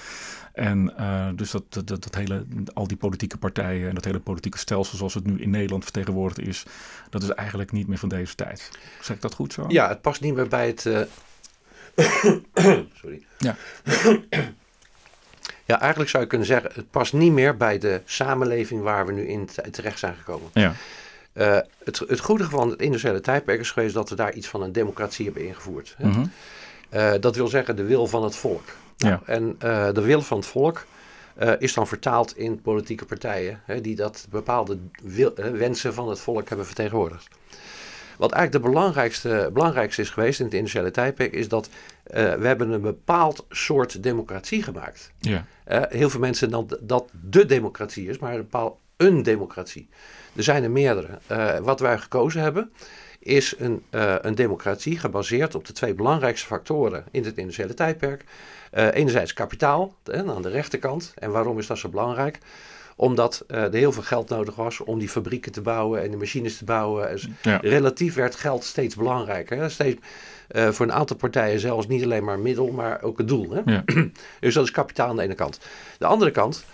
[0.54, 4.58] En uh, dus dat, dat, dat, hele, al die politieke partijen en dat hele politieke
[4.58, 6.66] stelsel zoals het nu in Nederland vertegenwoordigd is,
[7.10, 8.70] dat is eigenlijk niet meer van deze tijd.
[9.02, 9.66] Zeg ik dat goed zo?
[9.68, 10.86] Ja, het past niet meer bij het.
[10.86, 11.02] Uh...
[13.00, 13.26] Sorry.
[13.38, 13.56] Ja.
[15.66, 19.12] ja, eigenlijk zou je kunnen zeggen, het past niet meer bij de samenleving waar we
[19.12, 20.50] nu in terecht zijn gekomen.
[20.54, 20.74] Ja.
[21.34, 24.62] Uh, het, het goede van het industriële tijdperk is geweest dat we daar iets van
[24.62, 25.96] een democratie hebben ingevoerd.
[25.98, 26.32] Mm -hmm.
[27.22, 28.64] dat wil zeggen de wil van het volk.
[28.98, 29.22] Ja.
[29.26, 30.86] En uh, de wil van het volk
[31.40, 36.10] uh, is dan vertaald in politieke partijen hè, die dat bepaalde wil, uh, wensen van
[36.10, 37.28] het volk hebben vertegenwoordigd.
[38.20, 41.70] Wat eigenlijk de belangrijkste, belangrijkste is geweest in het industriële tijdperk, is dat
[42.04, 45.12] we hebben een bepaald soort democratie gemaakt.
[45.20, 45.46] Ja.
[45.90, 49.90] heel veel mensen dan dat de democratie is, maar een bepaald een democratie.
[50.36, 51.20] Er zijn er meerdere.
[51.62, 52.72] wat wij gekozen hebben,
[53.20, 53.84] is een,
[54.22, 58.24] een democratie gebaseerd op de twee belangrijkste factoren in het industriële tijdperk.
[58.72, 61.14] Enerzijds kapitaal aan de rechterkant.
[61.16, 62.40] En waarom is dat zo belangrijk?
[63.00, 66.18] Omdat uh, er heel veel geld nodig was om die fabrieken te bouwen en de
[66.18, 67.12] machines te bouwen.
[67.12, 67.28] Dus
[67.62, 69.58] relatief werd geld steeds belangrijker.
[69.58, 69.70] Hè?
[69.70, 70.00] Steeds,
[70.52, 73.50] uh, voor een aantal partijen zelfs niet alleen maar middel, maar ook het doel.
[73.52, 73.62] Hè?
[73.66, 73.84] Ja.
[74.40, 75.60] dus dat is kapitaal aan de ene kant.
[75.98, 76.66] De andere kant,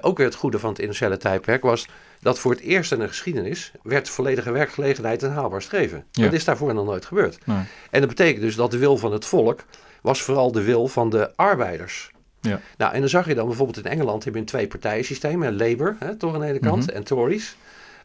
[0.00, 1.88] ook weer het goede van het industriële tijdperk, was
[2.20, 6.04] dat voor het eerst in de geschiedenis werd volledige werkgelegenheid een haalbaar streven.
[6.10, 7.46] Dat is daarvoor nog nooit gebeurd.
[7.46, 7.64] Nee.
[7.90, 9.64] En dat betekent dus dat de wil van het volk
[10.02, 12.10] was vooral de wil van de arbeiders.
[12.46, 12.60] Ja.
[12.76, 15.44] Nou, en dan zag je dan bijvoorbeeld in Engeland hebben een twee partijen systeem.
[15.44, 16.96] Labour, hè, toch aan de ene kant, mhm.
[16.96, 17.56] en Tories.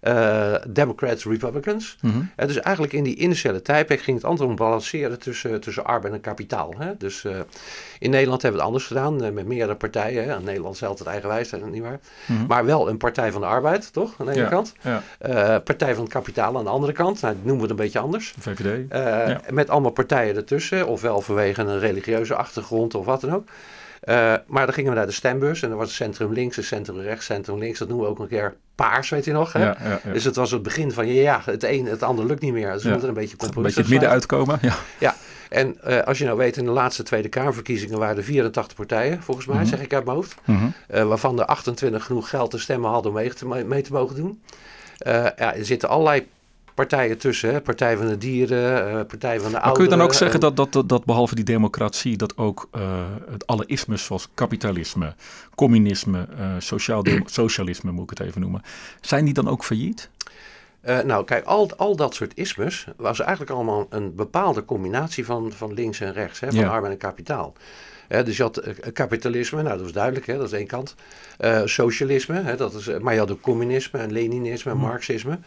[0.01, 1.97] Uh, Democrats, Republicans.
[2.01, 2.30] Mm -hmm.
[2.38, 6.13] uh, dus eigenlijk in die initiële tijdperk ging het altijd om balanceren tussen, tussen arbeid
[6.13, 6.73] en kapitaal.
[6.77, 6.97] Hè?
[6.97, 7.32] Dus uh,
[7.99, 10.30] in Nederland hebben we het anders gedaan, met meerdere partijen.
[10.30, 10.39] Hè?
[10.39, 11.99] Nederland is altijd eigenwijs, dat is niet waar.
[12.25, 12.47] Mm -hmm.
[12.47, 14.13] Maar wel een partij van de arbeid, toch?
[14.17, 14.73] Aan de ene ja, kant.
[14.82, 15.60] Ja.
[15.60, 17.21] partij van het kapitaal aan de andere kant.
[17.21, 18.34] Nou, noemen we het een beetje anders.
[18.39, 18.86] VVD.
[18.89, 19.41] Ja.
[19.49, 23.47] Met allemaal partijen ertussen, ofwel vanwege een religieuze achtergrond of wat dan ook.
[24.03, 26.99] Uh, maar dan gingen we naar de stembus en dan was centrum links, het centrum
[26.99, 27.79] rechts, centrum links.
[27.79, 29.53] Dat noemen we ook een keer paars, weet je nog.
[29.53, 29.63] Hè?
[29.63, 30.11] Ja, ja, ja.
[30.13, 32.73] Dus het was het begin van, ja, het een, het ander lukt niet meer.
[32.73, 34.75] Dus we moeten een beetje compromis Een beetje het midden uitkomen, ja.
[34.99, 35.15] Ja,
[35.49, 39.23] en uh, als je nou weet, in de laatste Tweede Kamerverkiezingen waren er 84 partijen,
[39.23, 39.71] volgens mij, mm -hmm.
[39.71, 40.35] zeg ik uit mijn hoofd.
[40.45, 40.73] Mm -hmm.
[40.93, 44.15] uh, waarvan er 28 genoeg geld te stemmen hadden om mee te, mee te mogen
[44.15, 44.41] doen.
[44.97, 46.27] ja, er zitten allerlei
[46.73, 47.53] partijen tussen.
[47.53, 47.62] Hè?
[47.62, 50.55] Partij van de Dieren, uh, Partij van de maar Kun je dan ook zeggen dat,
[50.55, 52.81] dat, dat, behalve die democratie, dat ook uh,
[53.29, 55.15] het alle ismes zoals kapitalisme,
[55.55, 58.62] communisme, uh, sociaal socialisme moet ik het even noemen,
[59.01, 60.10] zijn die dan ook failliet?
[61.03, 65.73] nou, kijk, al, al dat soort ismes was eigenlijk allemaal een bepaalde combinatie van, van
[65.73, 66.69] links en rechts, hè, van ja.
[66.69, 67.53] arbeid en kapitaal.
[68.07, 70.95] dus je had kapitalisme, nou dat was duidelijk, hè, dat is één kant.
[71.65, 74.84] socialisme, hè, dat is, maar je had ook communisme en Leninisme en hm.
[74.84, 75.39] Marxisme.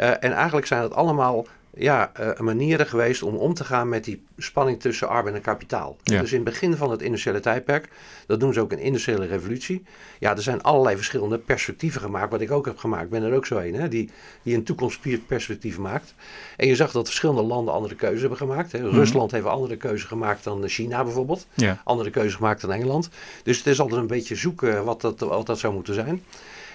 [0.00, 4.04] Uh, en eigenlijk zijn het allemaal ja, uh, manieren geweest om om te gaan met
[4.04, 5.96] die spanning tussen arbeid en kapitaal.
[6.02, 6.20] Ja.
[6.20, 7.88] Dus in het begin van het industriële tijdperk,
[8.26, 9.82] dat doen ze ook in industriële revolutie.
[10.18, 13.04] Ja, er zijn allerlei verschillende perspectieven gemaakt, wat ik ook heb gemaakt.
[13.04, 14.10] Ik ben er ook zo een, hè, die,
[14.42, 16.14] die een toekomstperspectief maakt.
[16.56, 18.72] En je zag dat verschillende landen andere keuzes hebben gemaakt.
[18.72, 18.78] Hè.
[18.78, 18.94] Mhm.
[18.94, 21.46] Rusland heeft een andere keuze gemaakt dan China bijvoorbeeld.
[21.54, 21.80] Ja.
[21.84, 23.08] Andere keuze gemaakt dan Engeland.
[23.42, 26.22] Dus het is altijd een beetje zoeken wat dat, wat dat zou moeten zijn.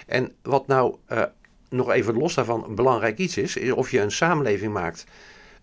[0.06, 1.22] En wat nou uh,
[1.70, 5.04] nog even los daarvan een belangrijk iets is, is of je een samenleving maakt.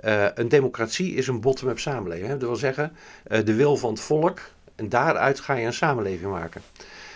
[0.06, 2.28] Uh, een democratie is een bottom-up samenleving.
[2.28, 2.38] Hè?
[2.38, 2.96] Dat wil zeggen,
[3.28, 4.40] uh, de wil van het volk,
[4.76, 6.62] en daaruit ga je een samenleving maken.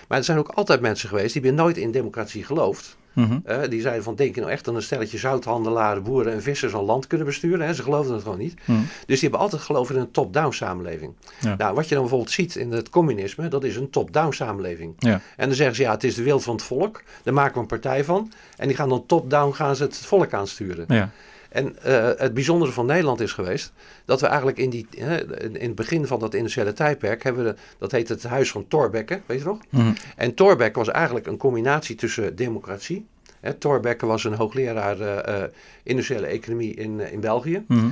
[0.07, 2.97] Maar er zijn ook altijd mensen geweest die hebben nooit in democratie geloofd.
[3.13, 3.39] Mhm.
[3.43, 6.73] Eh, die zeiden van, denk je nou echt dat een stelletje zouthandelaren, boeren en vissers
[6.73, 7.65] een land kunnen besturen?
[7.65, 7.73] Hè?
[7.73, 8.53] Ze geloofden het gewoon niet.
[8.65, 8.79] Mhm.
[8.79, 11.13] Dus die hebben altijd geloofd in een top-down samenleving.
[11.39, 11.55] Ja.
[11.55, 14.93] Nou, wat je dan bijvoorbeeld ziet in het communisme, dat is een top-down samenleving.
[14.97, 15.21] Ja.
[15.37, 17.03] En dan zeggen ze, ja, het is de wil van het volk.
[17.23, 18.31] Daar maken we een partij van.
[18.57, 20.85] En die gaan dan top-down gaan ze het volk aansturen.
[20.87, 21.09] Ja.
[21.51, 23.73] En eh, het bijzondere van Nederland is geweest
[24.05, 27.57] dat we eigenlijk in, die, in het begin van dat industriële tijdperk hebben we, de-
[27.77, 29.57] dat heet het huis van Thorbecke, weet je nog?
[29.69, 29.91] Mhm.
[30.15, 33.05] En Thorbecke was eigenlijk een combinatie tussen democratie.
[33.41, 35.49] Hè, Thorbecke was een hoogleraar eh, eh,
[35.83, 37.63] industriële economie in, eh, in België.
[37.67, 37.89] Mhm.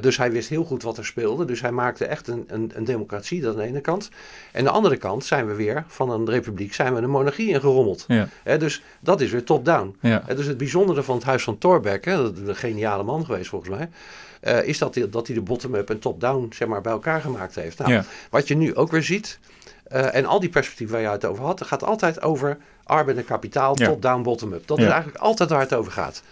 [0.00, 1.44] Dus hij wist heel goed wat er speelde.
[1.44, 4.10] Dus hij maakte echt een, een, een democratie, dat aan de ene kant.
[4.52, 7.48] En aan de andere kant zijn we weer van een republiek, zijn we een monarchie
[7.48, 8.04] ingerommeld.
[8.08, 8.28] Ja.
[8.42, 9.96] Hè, dus dat is weer top-down.
[10.00, 10.22] Ja.
[10.26, 13.48] Het is het bijzondere van het huis van Thorbecke, dat is een geniale man geweest
[13.48, 13.88] volgens mij,
[14.64, 17.78] is dat hij, dat hij de bottom-up en top-down zeg maar, bij elkaar gemaakt heeft.
[17.78, 18.04] Nou, Ja.
[18.30, 19.38] Wat je nu ook weer ziet,
[19.94, 23.24] eh, en al die perspectieven waar je het over had, gaat altijd over arbeid en
[23.24, 23.86] kapitaal, Ja.
[23.88, 24.66] top-down, bottom-up.
[24.66, 24.84] Dat Ja.
[24.84, 26.22] is eigenlijk altijd waar het over gaat.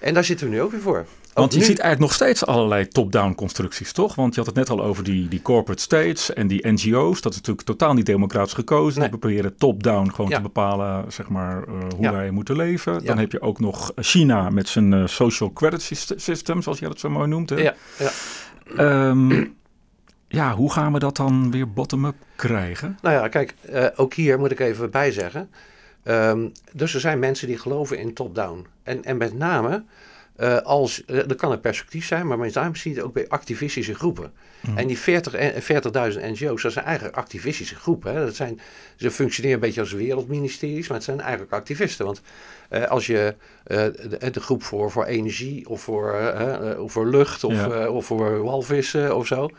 [0.00, 1.06] En daar zitten we nu ook weer voor.
[1.34, 4.14] Want je nu- ziet eigenlijk nog steeds allerlei top-down constructies, toch?
[4.14, 7.20] Want je had het net al over die, die corporate states en die NGO's.
[7.20, 9.00] Dat is natuurlijk totaal niet democratisch gekozen.
[9.00, 9.08] Nee.
[9.10, 10.36] Die proberen top-down gewoon Ja.
[10.36, 12.12] te bepalen zeg maar, eh, hoe Ja.
[12.12, 13.04] wij moeten leven.
[13.04, 16.88] Dan heb je ook nog China met zijn eh, social credit syst- system, zoals jij
[16.88, 17.50] dat zo mooi noemt.
[17.50, 17.56] Hè?
[17.56, 18.10] Ja, ja.
[20.36, 22.98] Ja, hoe gaan we dat dan weer bottom-up krijgen?
[23.02, 25.50] Nou ja, kijk, eh, ook hier moet ik even bij zeggen.
[26.02, 28.66] Ehm, dus er zijn mensen die geloven in top-down.
[28.82, 29.84] En, en met name
[30.36, 33.12] eh, als, eh, dat kan een perspectief zijn, maar met name zie je het ook
[33.12, 34.32] bij activistische groepen.
[34.76, 38.14] En die 40 en- 40.000 NGO's, dat zijn eigenlijk activistische groepen.
[38.14, 38.24] Hè.
[38.24, 38.60] Dat zijn,
[38.96, 42.04] ze functioneren een beetje als wereldministeries, maar het zijn eigenlijk activisten.
[42.04, 42.22] Want
[42.88, 46.34] als je de, de groep voor, voor energie of voor,
[46.78, 47.88] of voor lucht of, Ja.
[47.88, 49.50] of voor walvissen of zo,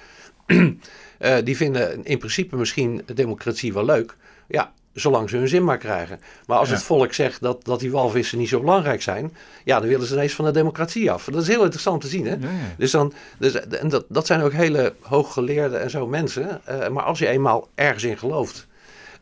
[1.43, 4.15] die vinden in principe misschien democratie wel leuk.
[4.47, 6.19] Ja, zolang ze hun zin maar krijgen.
[6.47, 6.73] Maar als Ja.
[6.75, 10.13] het volk zegt dat, dat die walvissen niet zo belangrijk zijn, ja, dan willen ze
[10.13, 11.25] ineens van de democratie af.
[11.31, 12.31] Dat is heel interessant te zien, hè?
[12.31, 12.49] Ja, ja.
[12.77, 16.61] Dus dan, dus, en dat, dat zijn ook hele hooggeleerde en zo mensen.
[16.65, 18.67] eh, maar als je eenmaal ergens in gelooft,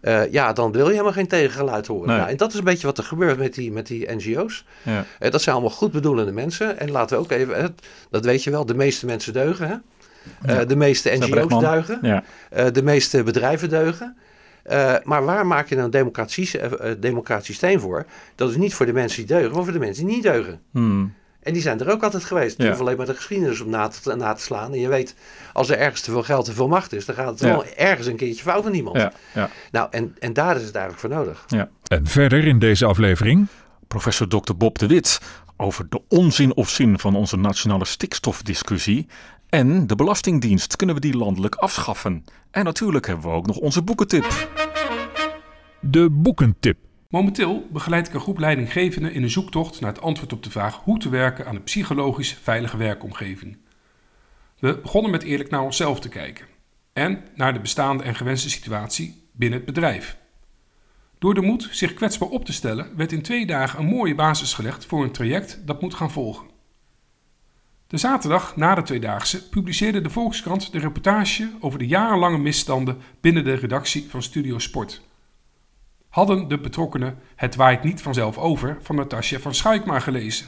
[0.01, 2.07] eh, ja, dan wil je helemaal geen tegengeluid horen.
[2.07, 2.17] Nee.
[2.17, 4.65] Nou, en dat is een beetje wat er gebeurt met die, met die NGO's.
[4.83, 5.05] Ja.
[5.19, 6.79] Eh, dat zijn allemaal goed bedoelende mensen.
[6.79, 7.65] En laten we ook even, eh,
[8.09, 9.67] dat weet je wel, de meeste mensen deugen.
[9.67, 9.75] Hè?
[10.41, 11.87] Eh, de meeste NGO's.
[12.01, 12.23] Ja.
[12.49, 14.17] Eh, de meeste bedrijven deugen.
[14.63, 16.49] Eh, maar waar maak je nou een democratie,
[16.99, 18.05] democratisch systeem voor?
[18.35, 20.59] Dat is niet voor de mensen die deugen, maar voor de mensen die niet deugen.
[20.71, 21.13] Hmm.
[21.41, 22.57] En die zijn er ook altijd geweest.
[22.57, 22.69] Je Ja.
[22.69, 24.73] hoeft alleen maar de geschiedenis op na te, na te slaan.
[24.73, 25.15] En je weet,
[25.53, 27.47] als er ergens te veel geld, te veel macht is, dan gaat het Ja.
[27.47, 28.97] wel ergens een keertje fout aan iemand.
[28.97, 31.43] Ja, ja, Nou, en, en daar is het eigenlijk voor nodig.
[31.47, 31.69] ja.
[31.87, 33.47] En verder in deze aflevering
[33.87, 34.53] Professor Dr.
[34.57, 35.19] Bob de Wit
[35.57, 39.07] over de onzin of zin van onze nationale stikstofdiscussie.
[39.55, 42.25] En de Belastingdienst, kunnen we die landelijk afschaffen?
[42.51, 44.49] En natuurlijk hebben we ook nog onze boekentip.
[45.81, 46.77] de boekentip.
[47.09, 50.75] Momenteel begeleid ik een groep leidinggevenden in een zoektocht naar het antwoord op de vraag
[50.75, 53.57] hoe te werken aan een psychologisch veilige werkomgeving.
[54.59, 56.45] We begonnen met eerlijk naar onszelf te kijken
[56.93, 60.17] en naar de bestaande en gewenste situatie binnen het bedrijf.
[61.19, 64.53] Door de moed zich kwetsbaar op te stellen werd in twee dagen een mooie basis
[64.53, 66.54] gelegd voor een traject dat moet gaan volgen.
[67.87, 73.43] De zaterdag na de tweedaagse publiceerde de Volkskrant de reportage over de jarenlange misstanden binnen
[73.43, 75.01] de redactie van Studio Sport
[76.15, 80.47] hadden de betrokkenen Het waait niet vanzelf over van Natasja van Schuik maar gelezen.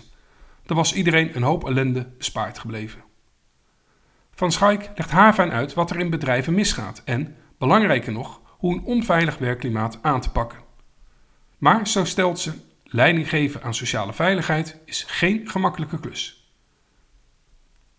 [0.65, 3.03] Dan was iedereen een hoop ellende bespaard gebleven.
[4.31, 8.83] Van Schuik legt haarfijn uit wat er in bedrijven misgaat en, belangrijker nog, hoe een
[8.83, 10.59] onveilig werkklimaat aan te pakken.
[11.57, 16.36] Maar, zo stelt ze, leiding geven aan sociale veiligheid is geen gemakkelijke klus.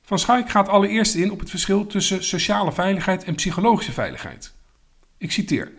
[0.08, 4.54] Van Schuik gaat allereerst in op het verschil tussen sociale veiligheid en psychologische veiligheid.
[5.18, 5.72] Ik citeer.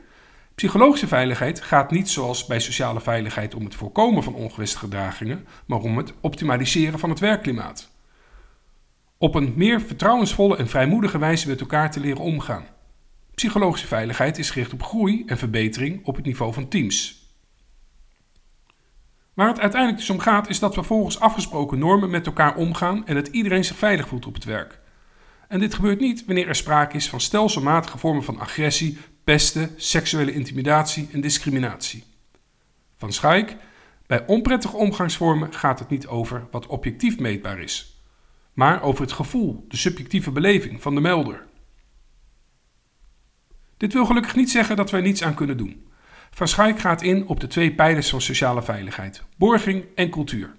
[0.56, 5.80] Psychologische veiligheid gaat niet zoals bij sociale veiligheid om het voorkomen van ongewenste gedragingen, maar
[5.80, 7.90] om het optimaliseren van het werkklimaat.
[9.18, 12.66] Op een meer vertrouwensvolle en vrijmoedige wijze met elkaar te leren omgaan.
[13.36, 17.19] Psychologische veiligheid is gericht op groei en verbetering op het niveau van teams.
[19.40, 23.06] Waar het uiteindelijk dus om gaat is dat we volgens afgesproken normen met elkaar omgaan
[23.08, 24.80] en dat iedereen zich veilig voelt op het werk.
[25.48, 30.34] En dit gebeurt niet wanneer er sprake is van stelselmatige vormen van agressie, pesten, seksuele
[30.34, 32.04] intimidatie en discriminatie.
[32.98, 33.56] Van Schaik,
[34.08, 38.02] bij onprettige omgangsvormen gaat het niet over wat objectief meetbaar is,
[38.54, 41.46] maar over het gevoel, de subjectieve beleving van de melder.
[43.78, 45.89] Dit wil gelukkig niet zeggen dat er niets aan kunnen doen.
[46.32, 50.56] Van Schaik gaat in op de twee pijlers van sociale veiligheid, borging en cultuur,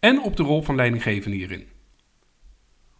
[0.00, 1.68] en op de rol van leidinggevende hierin.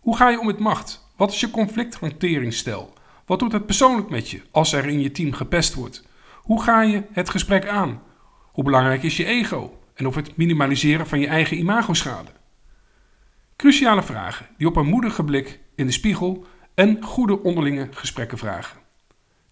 [0.01, 1.13] Hoe ga je om met macht?
[1.17, 2.93] Wat is je conflicthanteringsstijl?
[3.27, 6.09] Wat doet het persoonlijk met je als er in je team gepest wordt?
[6.37, 8.03] Hoe ga je het gesprek aan?
[8.53, 9.79] Hoe belangrijk is je ego?
[9.95, 12.31] En of het minimaliseren van je eigen imago schade?
[13.57, 18.82] Cruciale vragen die op een moedige blik in de spiegel en goede onderlinge gesprekken vragen.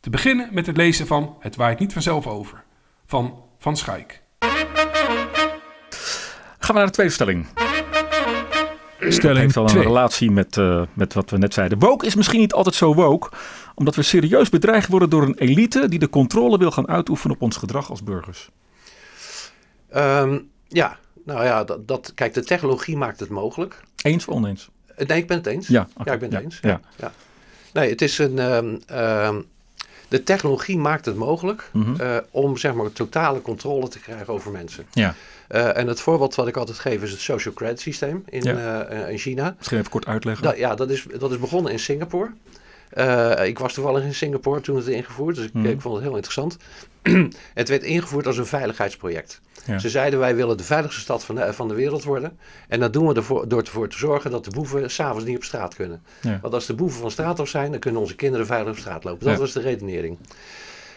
[0.01, 2.63] Te beginnen met het lezen van Het waait niet vanzelf over
[3.07, 4.23] van Van Schaik.
[6.59, 7.47] Gaan we naar de tweede stelling.
[9.09, 9.83] Stelling heeft al een 2.
[9.83, 11.79] relatie met, eh, met wat we net zeiden.
[11.79, 13.31] Woke is misschien niet altijd zo woke,
[13.75, 17.43] omdat we serieus bedreigd worden door een elite die de controle wil gaan uitoefenen op
[17.43, 18.51] ons gedrag als burgers.
[19.91, 23.81] Ehm, ja, nou ja, dat, dat, kijk, de technologie maakt het mogelijk.
[24.03, 24.69] Eens of oneens?
[24.97, 25.67] Eh, Nee, ik ben het eens.
[25.69, 26.59] Ja, ik ben het Ja, eens.
[26.63, 26.81] ja.
[26.97, 27.13] Ja.
[27.73, 28.39] Nee, het is een.
[28.39, 29.41] ehm, ehm,
[30.11, 32.01] de technologie maakt het mogelijk Mhm.
[32.01, 34.85] eh, om zeg maar totale controle te krijgen over mensen.
[34.93, 35.15] Ja.
[35.49, 38.83] Eh, en het voorbeeld wat ik altijd geef is het social credit systeem in, Ja.
[38.83, 39.55] eh, in China.
[39.59, 40.59] Misschien even kort uitleggen.
[40.59, 42.31] Ja, dat is, dat is begonnen in Singapore.
[42.91, 45.67] Eh, ik was toevallig in Singapore toen het ingevoerd, dus ik, Mhm.
[45.67, 46.57] ik vond het heel interessant.
[47.55, 49.41] het werd ingevoerd als een veiligheidsproject.
[49.67, 49.79] Ja.
[49.79, 52.39] Ze zeiden wij willen de veiligste stad van de, van de wereld worden.
[52.69, 55.45] En dat doen we ervoor, door ervoor te zorgen dat de boeven s'avonds niet op
[55.45, 56.03] straat kunnen.
[56.21, 56.39] Ja.
[56.43, 59.05] Want als de boeven van straat af zijn, dan kunnen onze kinderen veilig op straat
[59.05, 59.25] lopen.
[59.25, 59.41] Dat Ja.
[59.41, 60.19] was de redenering.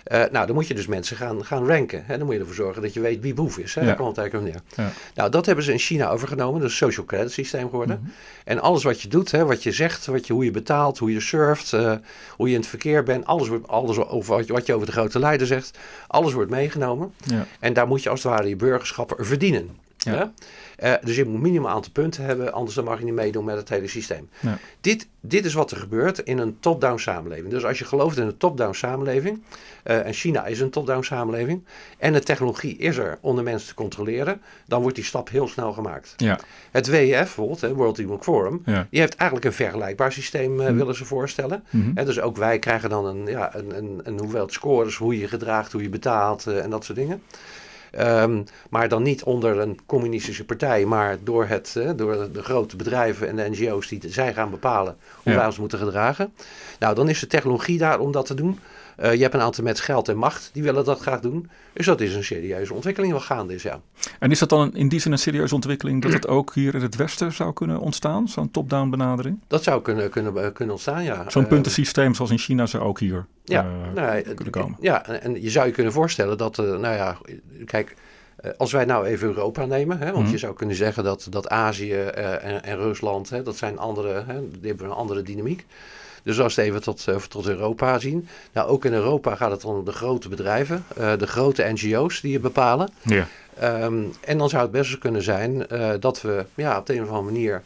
[0.04, 2.04] Eh, nou, dan moet je dus mensen gaan, gaan ranken.
[2.06, 2.18] Hè?
[2.18, 3.76] Dan moet je ervoor zorgen dat je weet wie boef is.
[3.76, 3.82] Hè?
[3.82, 3.96] Ja.
[3.96, 4.86] Daar het eigenlijk op neer.
[4.86, 4.92] Ja.
[5.16, 6.62] Nou, dat hebben ze in China overgenomen.
[6.62, 8.00] Dat is een social credit systeem geworden.
[8.02, 8.12] Mhm.
[8.44, 11.14] En alles wat je doet, hè, wat je zegt, wat je, hoe je betaalt, hoe
[11.14, 11.94] je surft, eh,
[12.36, 14.86] hoe je in het verkeer bent, alles, wordt, alles over wat je, wat je over
[14.86, 17.14] de grote leider zegt, alles wordt meegenomen.
[17.26, 17.46] Ja.
[17.60, 19.70] En daar moet je als het ware je burgerschap verdienen.
[20.04, 20.34] Ja.
[20.78, 23.56] Eh, dus je moet minimaal aantal punten hebben, anders dan mag je niet meedoen met
[23.56, 24.30] het hele systeem.
[24.40, 24.58] Ja.
[24.82, 27.50] Dit, dit is wat er gebeurt in een top-down samenleving.
[27.50, 29.44] Dus als je gelooft in een top-down samenleving,
[29.84, 31.64] eh, en China is een top-down samenleving,
[31.98, 35.48] en de technologie is er om de mensen te controleren, dan wordt die stap heel
[35.48, 36.14] snel gemaakt.
[36.18, 36.40] Ja.
[36.72, 38.88] Het WEF bijvoorbeeld, hè, World Economic Forum, Ja.
[38.90, 40.76] die heeft eigenlijk een vergelijkbaar systeem, eh, Mhm.
[40.78, 41.64] willen ze voorstellen.
[41.70, 41.92] Mhm.
[41.98, 45.28] En dus ook wij krijgen dan een, ja, een, een, een hoeveelheid scores, hoe je
[45.28, 47.22] gedraagt, hoe je betaalt en dat soort dingen.
[47.94, 52.76] Ehm, maar dan niet onder een communistische partij, maar door, het, eh, door de grote
[52.76, 55.38] bedrijven en de NGO's die zij gaan bepalen hoe Ja.
[55.38, 56.34] wij ons moeten gedragen.
[56.80, 58.60] Nou, dan is de technologie daar om dat te doen.
[58.98, 61.50] Eh, je hebt een aantal met geld en macht die willen dat graag doen.
[61.74, 63.80] Dus dat is een serieuze ontwikkeling wat gaande is, ja.
[64.20, 66.82] En is dat dan in die zin een serieuze ontwikkeling dat het ook hier in
[66.82, 68.28] het Westen zou kunnen ontstaan?
[68.28, 69.40] Zo'n top-down benadering?
[69.48, 71.26] Dat zou kunnen, kunnen, eh, kunnen ontstaan, ja.
[71.30, 74.78] Zo'n Eh, puntensysteem zoals in China zou ook hier Ja, nou, kunnen komen.
[74.82, 77.18] Ja, en, en je zou je kunnen voorstellen dat, nou ja,
[77.66, 77.96] kijk,
[78.58, 80.32] als wij nou even Europa nemen, hè, want Mhm.
[80.32, 84.50] je zou kunnen zeggen dat, dat Azië en, en Rusland, hè, dat zijn andere, hè,
[84.60, 85.66] die hebben een andere dynamiek.
[86.24, 88.28] Dus als we het even tot, eh, tot Europa zien.
[88.54, 92.34] Nou, ook in Europa gaat het om de grote bedrijven, eh, de grote NGO's die
[92.34, 92.90] het bepalen.
[93.02, 93.28] Ja.
[93.60, 96.94] Ehm, en dan zou het best wel kunnen zijn eh, dat we ja, op de
[96.96, 97.62] een of andere manier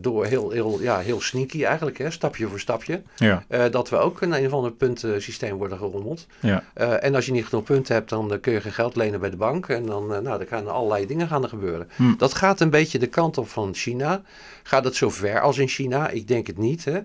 [0.00, 3.44] door heel, heel, ja, heel sneaky eigenlijk, hè, stapje voor stapje, Ja.
[3.70, 6.26] dat we ook in een of ander puntensysteem worden gerommeld.
[6.40, 6.64] Ja.
[7.00, 9.36] En als je niet genoeg punten hebt, dan kun je geen geld lenen bij de
[9.36, 9.68] bank.
[9.68, 11.88] En dan, nou, dan gaan er allerlei dingen gaan er gebeuren.
[11.96, 12.16] Hm.
[12.16, 14.22] Dat gaat een beetje de kant op van China.
[14.62, 16.08] Gaat het zo ver als in China?
[16.08, 16.84] Ik denk het niet.
[16.84, 16.98] Hè?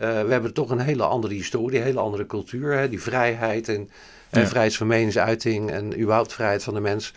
[0.00, 2.72] Eh, we hebben toch een hele andere historie, een hele andere cultuur.
[2.78, 2.88] Hè?
[2.88, 3.90] Die vrijheid en,
[4.30, 4.46] en Ja.
[4.46, 7.12] vrijheid van meningsuiting en überhaupt vrijheid van de mens.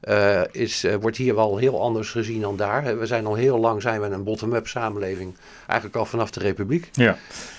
[0.00, 2.98] eh, is, eh, wordt hier wel heel anders gezien dan daar.
[2.98, 5.34] We zijn al heel lang zijn we een bottom-up samenleving.
[5.66, 6.88] Eigenlijk al vanaf de Republiek.
[6.92, 7.04] Ja.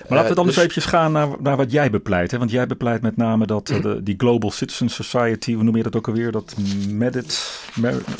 [0.07, 2.31] Maar laten we dan dus- eens eventjes gaan naar, naar wat jij bepleit.
[2.31, 2.37] Hè?
[2.37, 5.95] Want jij bepleit met name dat de, die Global Citizen Society, hoe noem je dat
[5.95, 6.31] ook alweer?
[6.31, 6.55] Dat
[6.89, 7.59] Medit...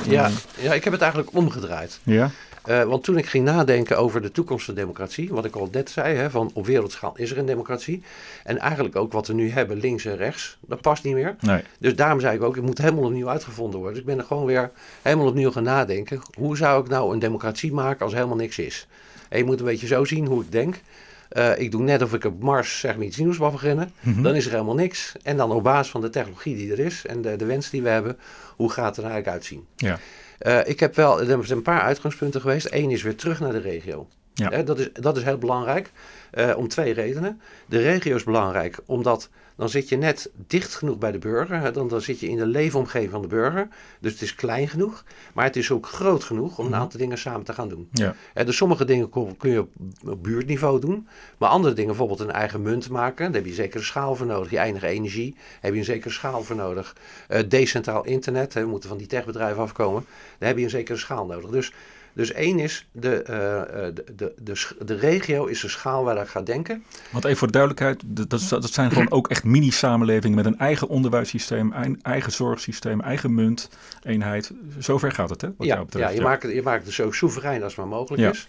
[0.08, 2.00] Ja, ja, ik heb het eigenlijk omgedraaid.
[2.04, 2.32] Ja?
[2.70, 5.90] Eh, want toen ik ging nadenken over de toekomst van democratie, wat ik al net
[5.90, 8.04] zei, hè, van op wereldschaal is er een democratie.
[8.44, 11.36] En eigenlijk ook wat we nu hebben, links en rechts, dat past niet meer.
[11.40, 11.64] Nee.
[11.80, 13.94] Dus daarom zei ik ook, het moet helemaal opnieuw uitgevonden worden.
[13.94, 16.22] Dus ik ben er gewoon weer helemaal opnieuw gaan nadenken.
[16.38, 18.88] Hoe zou ik nou een democratie maken als helemaal niks is?
[19.30, 20.82] En je moet een beetje zo zien hoe ik denk.
[21.30, 23.92] Eh, ik doe net of ik op Mars zeg maar, iets nieuws wil beginnen.
[24.00, 24.22] Mhm.
[24.22, 25.16] Dan is er helemaal niks.
[25.24, 27.82] En dan op basis van de technologie die er is en de, de wens die
[27.82, 28.18] we hebben,
[28.56, 29.66] hoe gaat het er eigenlijk uitzien?
[29.76, 30.00] Ja.
[30.40, 32.68] Eh, ik heb wel, er zijn een paar uitgangspunten geweest.
[32.72, 34.08] Eén is weer terug naar de regio.
[34.40, 34.50] Ja.
[34.50, 35.92] Hè, dat, is, dat is heel belangrijk.
[36.32, 37.42] eh, om twee redenen.
[37.66, 41.60] De regio is belangrijk omdat dan zit je net dicht genoeg bij de burger.
[41.60, 43.68] Hè, dan, dan zit je in de leefomgeving van de burger.
[44.00, 45.04] Dus het is klein genoeg.
[45.34, 46.80] Maar het is ook groot genoeg om een Mhm.
[46.80, 47.88] aantal dingen samen te gaan doen.
[47.92, 48.16] Ja.
[48.34, 49.70] Hè, dus sommige dingen kon- kun je op,
[50.08, 51.08] op buurtniveau doen.
[51.38, 53.26] Maar andere dingen, bijvoorbeeld een eigen munt maken.
[53.26, 54.52] Daar heb je zeker een schaal voor nodig.
[54.52, 56.96] Je eindige energie heb je een zekere schaal voor nodig.
[57.28, 60.06] Eh, decentraal internet, hè, we moeten van die techbedrijven afkomen.
[60.38, 61.50] Daar heb je een zekere schaal nodig.
[61.50, 61.74] Dus,
[62.20, 66.18] dus één is, de, eh, eh, de, de, de, de regio is de schaal waar
[66.18, 66.84] ik ga denken.
[67.10, 70.88] Want even voor de duidelijkheid, dat, dat, zijn gewoon ook echt mini-samenlevingen met een eigen
[70.88, 73.70] onderwijssysteem, eigen zorgsysteem, eigen munt,
[74.04, 74.52] eenheid.
[74.78, 75.48] Zover gaat het, hè?
[75.58, 76.10] Wat ja, betreft.
[76.10, 78.30] ja, je, Maakt het, je maakt het zo soeverein als maar mogelijk Ja.
[78.30, 78.48] is.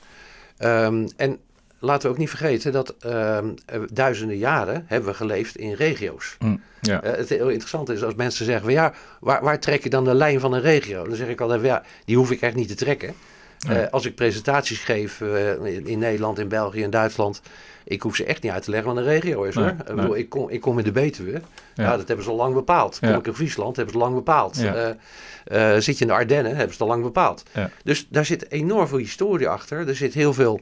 [0.56, 1.38] Ehm, en
[1.78, 6.36] laten we ook niet vergeten dat ehm, eh, duizenden jaren hebben we geleefd in regio's.
[6.38, 7.00] Mm, ja.
[7.02, 10.14] Het heel interessant is als mensen zeggen, van, ja, waar, waar trek je dan de
[10.14, 11.04] lijn van een regio?
[11.04, 13.14] Dan zeg ik altijd, ja, die hoef ik echt niet te trekken.
[13.68, 17.40] Eh, als ik presentaties geef eh, in, in Nederland, in België en Duitsland,
[17.84, 19.72] ik hoef ze echt niet uit te leggen wat een regio is Nee, hoor.
[19.72, 19.96] Ik, nee.
[19.96, 21.40] bedoel, ik, kom, ik kom in de Betuwe, ja.
[21.74, 21.96] Ja.
[21.96, 22.98] dat hebben ze al lang bepaald.
[22.98, 23.16] Kom Ja.
[23.16, 24.56] ik in Friesland, hebben ze al lang bepaald.
[24.56, 24.96] Ja.
[25.44, 27.42] Eh, zit je in de Ardennen, hebben ze het al lang bepaald.
[27.84, 29.88] Dus daar zit enorm veel historie achter.
[29.88, 30.60] Er zit heel veel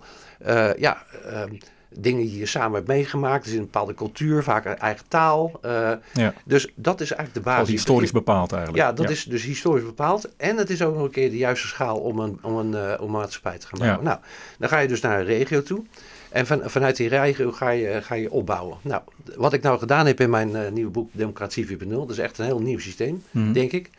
[0.78, 1.52] ja, ehm,
[1.90, 3.44] dingen die je samen hebt meegemaakt.
[3.44, 5.58] Er zit een bepaalde cultuur, vaak een eigen taal.
[5.62, 6.34] eh, Ja.
[6.44, 7.74] Dus dat is eigenlijk de Al basis.
[7.74, 8.82] historisch bepaald eigenlijk.
[8.84, 10.28] Ja, dat is dus historisch bepaald.
[10.36, 13.00] En het is ook nog een keer de juiste schaal om een, om een, eh,
[13.00, 14.04] om een maatschappij te gaan bouwen.
[14.04, 14.18] Nou,
[14.58, 15.82] dan ga je dus naar een regio toe.
[16.30, 18.76] En van, vanuit die regio ga je, ga je opbouwen.
[18.82, 19.02] Nou,
[19.36, 22.38] wat ik nou gedaan heb in mijn eh, nieuwe boek Democratie 4.0, dat is echt
[22.38, 23.52] een heel nieuw systeem, Mhm.
[23.52, 23.90] denk ik.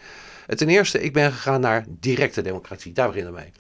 [0.48, 2.94] Eh, Ten eerste, ik ben gegaan naar directe democratie.
[2.94, 3.52] Daar beginnen we mee.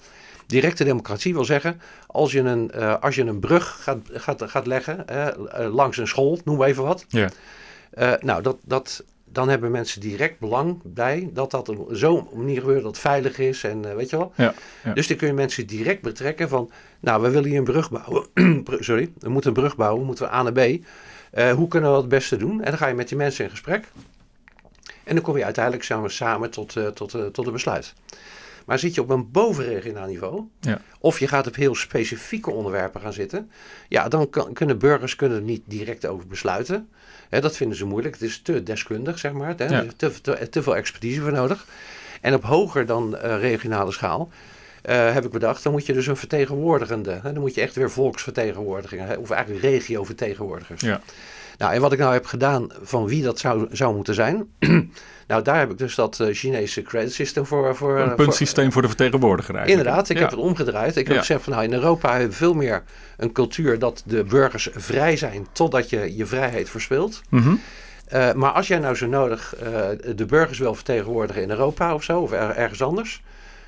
[0.50, 4.68] Directe democratie wil zeggen, als je een, eh, als je een brug gaat, gaat, gaat
[4.68, 7.06] leggen eh, langs een school, noem maar even wat.
[7.08, 7.30] Ja.
[7.90, 12.60] Eh, nou, dat, dat, dan hebben mensen direct belang bij dat dat op zo'n manier
[12.60, 14.32] gebeurt dat het veilig is en weet je wel.
[14.36, 14.94] Ja, ja.
[14.94, 18.28] Dus dan kun je mensen direct betrekken van, nou, we willen hier een brug bouwen.
[18.80, 20.86] Sorry, we moeten een brug bouwen, moeten we A naar B.
[21.56, 22.64] Hoe kunnen we dat het beste doen?
[22.64, 23.88] En dan ga je met die mensen in gesprek.
[25.04, 27.94] En dan kom je uiteindelijk samen, samen tot, tot, tot een besluit.
[28.70, 30.82] Maar zit je op een bovenregionaal niveau, Ja.
[31.00, 33.52] of je gaat op heel specifieke onderwerpen gaan zitten,
[33.88, 36.90] ja, dan kan, kunnen burgers kunnen er niet direct over besluiten.
[37.30, 38.14] Dat vinden ze moeilijk.
[38.14, 39.54] Het is te deskundig, zeg maar.
[39.58, 39.72] Hè, Ja.
[39.80, 41.66] Er is te, te, te veel expertise voor nodig.
[42.22, 44.30] En op hoger dan eh, regionale schaal
[44.82, 47.76] eh, heb ik bedacht, dan moet je dus een vertegenwoordigende, hè, dan moet je echt
[47.76, 50.82] weer volksvertegenwoordigingen, hè, of eigenlijk regiovertegenwoordigers.
[50.82, 51.02] Ja.
[51.60, 54.48] Nou, en wat ik nou heb gedaan van wie dat zou, zou moeten zijn,
[55.28, 57.76] nou daar heb ik dus dat eh, Chinese credit system voor.
[57.76, 59.86] voor Een voor- puntsysteem voor de vertegenwoordiger eigenlijk.
[59.88, 60.22] Inderdaad, ik Ja.
[60.22, 60.96] heb het omgedraaid.
[60.96, 61.20] Ik heb Ja.
[61.20, 62.84] gezegd van nou in Europa hebben we veel meer
[63.18, 67.22] een cultuur dat de burgers vrij zijn totdat je je vrijheid verspeelt.
[67.30, 67.54] Mhm.
[68.08, 69.72] Eh, maar als jij nou zo nodig eh,
[70.16, 73.22] de burgers wil vertegenwoordigen in Europa of zo, of er- ergens anders.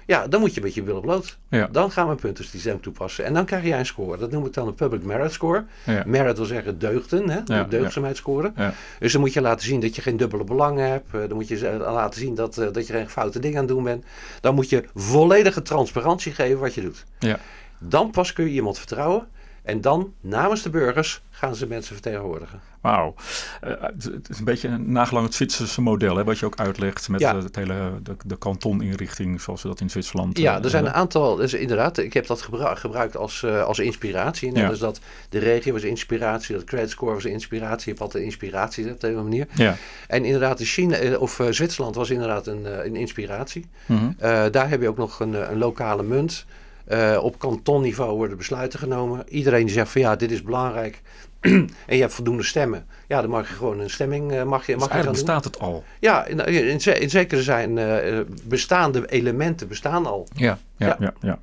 [0.06, 1.38] Ja, dan moet je met je billen bloot.
[1.50, 1.68] Ja.
[1.72, 3.26] Dan gaan we een puntensysteem toepassen.
[3.26, 4.18] En dan krijg jij een score.
[4.18, 5.64] Dat noem ik dan een public merit score.
[5.86, 6.04] Ja.
[6.06, 7.40] Merit wil zeggen deugden, hè?
[7.46, 8.52] Ja, de deugdzaamheidsscore.
[9.00, 11.14] Dus dan moet je laten zien dat je geen dubbele belangen hebt.
[11.14, 13.64] Eh, Dan moet je ze- laten zien dat, eh, dat je geen foute dingen aan
[13.66, 14.06] het doen bent.
[14.42, 17.04] Dan moet je volledige transparantie geven wat je doet.
[17.20, 17.40] Ja.
[17.80, 19.28] Dan pas kun je iemand vertrouwen.
[19.64, 22.60] En dan, namens de burgers, gaan ze mensen vertegenwoordigen.
[22.82, 23.14] Wauw.
[23.62, 27.10] Eh, het is een beetje een nagelang het Zwitserse model, hè, wat je ook uitlegt
[27.10, 27.36] met Ja.
[27.36, 30.86] eh, het hele, de, de kantoninrichting zoals we dat in Zwitserland Ja, eh, er zijn
[30.86, 34.52] een aantal, dus inderdaad, ik heb dat gebru- gebruikt als, als inspiratie.
[34.52, 34.70] Net Ja.
[34.70, 37.84] als dat de regio was inspiratie, dat credit score was inspiratie.
[37.84, 39.48] Je hebt altijd inspiratie op de een manier.
[39.54, 39.76] Ja.
[40.08, 43.66] En inderdaad, de China, of Zwitserland was inderdaad een, een inspiratie.
[43.86, 44.12] Mhm.
[44.52, 46.46] Daar heb je ook nog een, een lokale munt.
[46.92, 49.24] Eh, op kantonniveau worden besluiten genomen.
[49.30, 51.02] Iedereen die zegt van ja, dit is belangrijk.
[51.42, 52.86] en je hebt voldoende stemmen.
[53.08, 55.16] Ja, dan mag je gewoon een stemming eh, mag je, Dus mag je gaan eigenlijk
[55.16, 55.36] doen.
[55.36, 55.84] bestaat het al.
[56.00, 60.28] Ja, in, in, ze- in zekere zijn eh, eh, bestaande elementen bestaan al.
[60.36, 61.14] Ja, ja, ja.
[61.22, 61.40] Ja.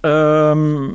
[0.00, 0.90] Ehm,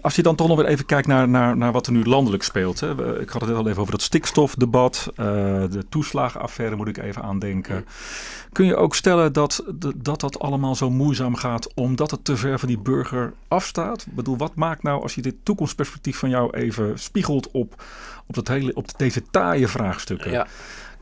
[0.00, 2.42] als je dan toch nog weer even kijkt naar, naar, naar wat er nu landelijk
[2.42, 2.80] speelt.
[2.80, 3.20] Hè.
[3.20, 5.12] Ik had het al even over dat stikstofdebat.
[5.16, 5.24] eh,
[5.70, 7.86] de toeslagenaffaire moet ik even aandenken.
[8.52, 9.64] Kun je ook stellen dat,
[9.96, 14.06] dat dat allemaal zo moeizaam gaat omdat het te ver van die burger afstaat?
[14.06, 17.82] Ik bedoel, wat maakt nou als je dit toekomstperspectief van jou even spiegelt op,
[18.26, 20.30] op, dat hele, op deze taaie vraagstukken?
[20.30, 20.46] Ja.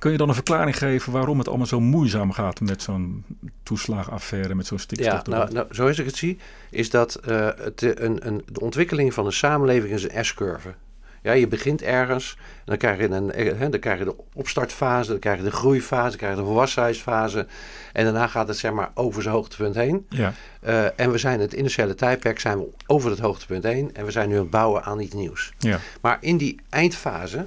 [0.03, 3.25] Kun je dan een verklaring geven waarom het allemaal zo moeizaam gaat met zo'n
[3.63, 5.39] toeslagenaffaire, met zo'n Ja, stikstofdebat?
[5.41, 6.39] nou, nou, zoals ik het zie,
[6.71, 10.75] is dat eh, het, eh, een, een, de ontwikkeling van een samenleving is een S-curve.
[11.23, 14.15] Ja, je begint ergens, en dan krijg je, een, eh, hè, dan krijg je de
[14.35, 17.47] opstartfase, dan krijg je de groeifase, dan krijg je de volwassenheidsfase.
[17.93, 20.07] En daarna gaat het zeg maar over zijn hoogtepunt heen.
[20.09, 23.91] Ja, Eh, en we zijn het initiële tijdperk zijn we over het hoogtepunt heen.
[23.95, 25.53] En we zijn nu aan het bouwen aan iets nieuws.
[25.59, 27.45] ja, Maar in die eindfase,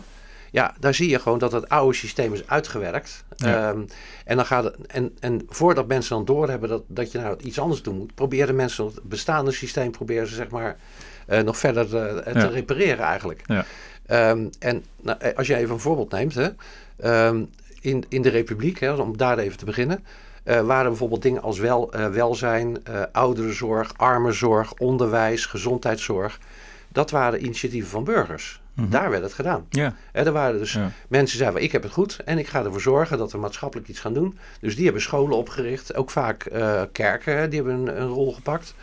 [0.56, 3.24] ja, daar zie je gewoon dat het oude systeem is uitgewerkt.
[3.36, 3.70] Ja.
[3.70, 3.80] Ehm,
[4.26, 7.60] en, dan gaat het, en, en voordat mensen dan doorhebben dat, dat je nou iets
[7.60, 10.78] anders doen moet, proberen mensen het bestaande systeem proberen ze zeg maar
[11.26, 12.46] eh, nog verder eh, te Ja.
[12.46, 13.41] repareren eigenlijk.
[13.46, 13.65] Ja.
[14.06, 16.50] Ehm, en nou, eh, als je even een voorbeeld neemt, hè,
[16.98, 17.44] ehm,
[17.82, 20.06] in, in de Republiek, hè, om daar even te beginnen,
[20.44, 22.78] waren bijvoorbeeld dingen als wel, welzijn,
[23.12, 26.39] ouderenzorg, armenzorg, onderwijs, gezondheidszorg.
[26.91, 28.62] Dat waren initiatieven van burgers.
[28.75, 28.89] Mhm.
[28.89, 29.65] Daar werd het gedaan.
[29.69, 30.91] ja, Hè, er waren dus Ja.
[31.07, 33.88] mensen die zeiden, ik heb het goed en ik ga ervoor zorgen dat we maatschappelijk
[33.89, 34.38] iets gaan doen.
[34.59, 38.75] Dus die hebben scholen opgericht, ook vaak eh, kerken, die hebben een, een rol gepakt.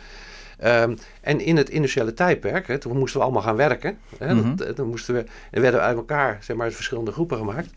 [0.59, 3.97] Ehm, en in het initiële tijdperk, hè, toen moesten we allemaal gaan werken.
[4.17, 4.55] Hè, Mhm.
[4.55, 7.69] dat, toen moesten we, en werden we uit elkaar zeg maar, verschillende groepen gemaakt.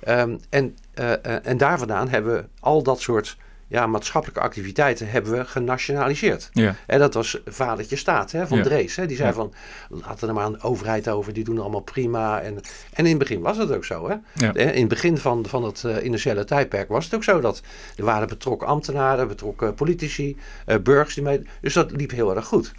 [0.00, 3.36] Ehm, en, eh, eh, en daar vandaan hebben we al dat soort
[3.68, 6.48] ja, maatschappelijke activiteiten hebben we genationaliseerd.
[6.52, 6.74] Ja.
[6.86, 8.62] En dat was vadertje staat hè, van Ja.
[8.62, 8.96] Drees.
[8.96, 9.34] Hè, die zei Ja.
[9.34, 9.52] van,
[9.88, 12.40] laten er maar een overheid over, die doen allemaal prima.
[12.40, 12.54] En,
[12.92, 14.08] en in het begin was het ook zo.
[14.08, 14.16] Hè?
[14.34, 14.54] Ja.
[14.54, 17.62] In het begin van, van het eh, initiële tijdperk was het ook zo dat
[17.96, 21.42] er waren betrokken ambtenaren, betrokken politici, eh, burgers die mee.
[21.60, 22.72] Dus dat liep heel erg goed.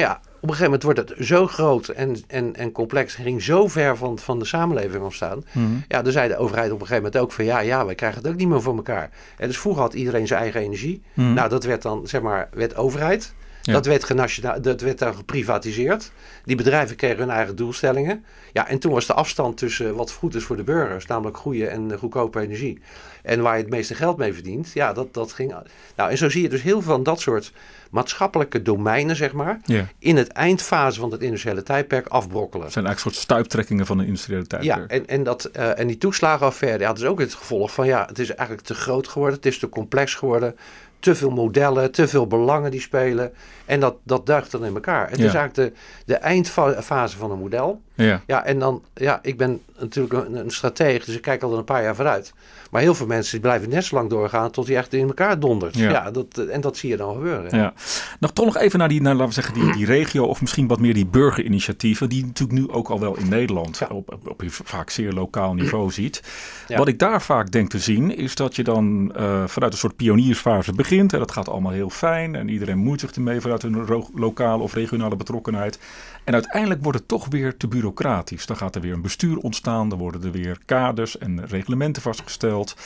[0.00, 0.02] Ja.
[0.02, 3.22] Maar ja, op een gegeven moment wordt het zo groot en, en, en complex, en
[3.22, 5.44] ging zo ver van, van de samenleving ontstaan.
[5.52, 5.66] Mhm.
[5.88, 8.22] Ja, dan zei de overheid op een gegeven moment ook van ja, ja, wij krijgen
[8.22, 9.10] het ook niet meer voor elkaar.
[9.38, 11.02] En dus vroeger had iedereen zijn eigen energie.
[11.14, 11.32] Mhm.
[11.32, 13.34] Nou, dat werd dan, zeg maar, werd overheid.
[13.62, 13.72] Ja.
[13.72, 16.12] Dat, werd genationa- dat werd dan geprivatiseerd.
[16.44, 18.24] Die bedrijven kregen hun eigen doelstellingen.
[18.52, 21.66] Ja, en toen was de afstand tussen wat goed is voor de burgers, namelijk goede
[21.66, 22.78] en goedkope energie,
[23.26, 25.54] en waar je het meeste geld mee verdient, ja, dat, dat ging.
[25.96, 27.52] Nou, en zo zie je dus heel veel van dat soort
[27.90, 29.84] maatschappelijke domeinen, zeg maar, Ja.
[29.98, 32.64] in het eindfase van het industriële tijdperk afbrokkelen.
[32.64, 34.90] Het zijn eigenlijk soort stuiptrekkingen van de industriële Ja, tijdperk.
[34.90, 38.04] en, en, dat, eh, en die toeslagenaffaire ja, dat is ook het gevolg van ja,
[38.08, 40.56] het is eigenlijk te groot geworden, het is te complex geworden,
[40.98, 43.32] te veel modellen, te veel belangen die spelen.
[43.64, 45.10] En dat, dat duigt dan in elkaar.
[45.10, 45.24] Het Ja.
[45.26, 47.82] is eigenlijk de, de eindfase van een model.
[47.96, 48.22] Ja.
[48.26, 51.66] Ja, en dan, ja, ik ben natuurlijk een, een stratege, dus ik kijk altijd een
[51.66, 52.32] paar jaar vooruit.
[52.70, 55.40] Maar heel veel mensen die blijven net zo lang doorgaan tot die echt in elkaar
[55.40, 55.76] dondert.
[55.76, 55.90] Ja.
[55.90, 57.58] Ja, dat, en dat zie je dan gebeuren.
[57.58, 57.72] Ja.
[58.20, 60.66] Nog toch nog even naar die, naar, laten we zeggen, die, die regio of misschien
[60.66, 63.86] wat meer die burgerinitiatieven, die natuurlijk nu ook al wel in Nederland Ja.
[63.86, 66.22] op, op, op een vaak zeer lokaal niveau ziet.
[66.68, 66.78] Ja.
[66.78, 69.96] Wat ik daar vaak denk te zien, is dat je dan eh, vanuit een soort
[69.96, 71.12] pioniersfase begint.
[71.12, 74.74] En dat gaat allemaal heel fijn en iedereen moeit zich ermee vanuit een lokale of
[74.74, 75.78] regionale betrokkenheid.
[76.24, 78.46] En uiteindelijk wordt het toch weer te bureaucratisch.
[78.46, 82.76] Dan gaat er weer een bestuur ontstaan, dan worden er weer kaders en reglementen vastgesteld.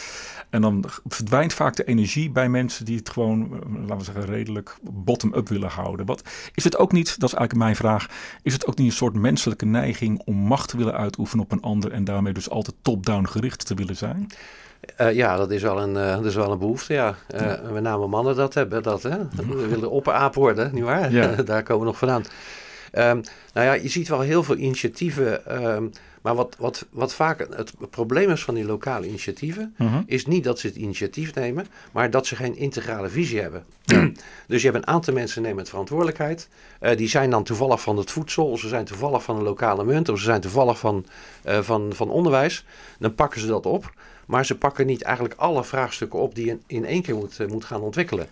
[0.50, 4.24] En dan verdwijnt vaak de energie bij mensen die het gewoon, eh, laten we zeggen,
[4.24, 6.06] redelijk bottom-up willen houden.
[6.06, 6.22] Wat,
[6.54, 8.06] is het ook niet, dat is eigenlijk mijn vraag,
[8.42, 11.62] is het ook niet een soort menselijke neiging om macht te willen uitoefenen op een
[11.62, 14.28] ander en daarmee dus altijd top-down gericht te willen zijn?
[14.96, 17.14] Eh, ja, dat is wel een, eh, dat is wel een behoefte, ja.
[17.28, 19.16] Eh, Met name mannen dat hebben, dat, hè.
[19.46, 21.12] We willen opperaap worden, nietwaar?
[21.12, 21.26] Ja.
[21.42, 22.22] Daar komen we nog vandaan.
[22.90, 23.20] Ehm,
[23.54, 25.46] nou ja, je ziet wel heel veel initiatieven.
[25.46, 25.88] ehm,
[26.20, 29.74] maar wat, wat, wat vaak het probleem is van die lokale initiatieven...
[30.06, 31.66] is niet dat ze het initiatief nemen...
[31.92, 33.64] maar dat ze geen integrale visie hebben.
[34.48, 36.48] dus je hebt een aantal mensen nemen het verantwoordelijkheid.
[36.80, 38.50] Eh, die zijn dan toevallig van het voedsel...
[38.50, 40.08] of ze zijn toevallig van een lokale munt...
[40.08, 41.06] of ze zijn toevallig van,
[41.42, 42.64] eh, van, van onderwijs.
[42.98, 43.92] Dan pakken ze dat op...
[44.26, 47.40] Maar ze pakken niet eigenlijk alle vraagstukken op die je in, in één keer moet,
[47.40, 48.26] eh, moet gaan ontwikkelen.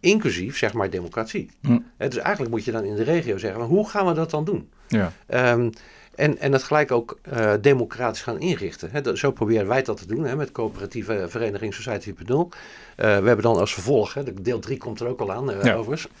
[0.00, 1.50] Inclusief, zeg maar, democratie.
[1.62, 1.78] Hm.
[1.96, 4.68] Dus eigenlijk moet je dan in de regio zeggen, hoe gaan we dat dan doen?
[4.88, 5.70] Ja, Ehm,
[6.14, 9.02] en, en dat gelijk ook eh, democratisch gaan inrichten.
[9.02, 12.48] Dat- zo proberen wij dat te doen hè, met coöperatieve vereniging Society 4.0.
[12.96, 15.50] Eh, we hebben dan als vervolg, hè, de- deel 3 komt er ook al aan
[15.52, 15.74] eh, Ja.
[15.74, 16.08] overigens.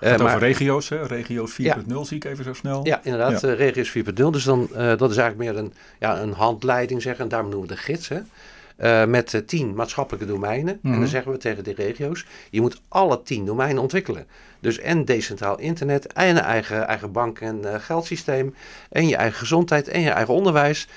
[0.00, 1.06] het maar- over regio's, hè?
[1.06, 2.80] regio's 4.0 zie ik even zo snel.
[2.86, 3.52] ja, inderdaad, Ja.
[3.52, 4.30] Regio's 4.0.
[4.30, 7.24] Dus dan, dat is eigenlijk meer een, ja, een handleiding, zeggen.
[7.24, 8.08] En daarom noemen we de gids.
[8.08, 8.18] Hè.
[8.76, 10.72] Eh, met eh, tien maatschappelijke domeinen.
[10.82, 10.98] En Mhm.
[10.98, 14.26] dan zeggen we tegen de regio's, je moet alle tien domeinen ontwikkelen.
[14.60, 18.54] Dus en decentraal internet, en een eigen, eigen bank- en eh, geldsysteem,
[18.90, 20.88] en je eigen gezondheid, en je eigen onderwijs.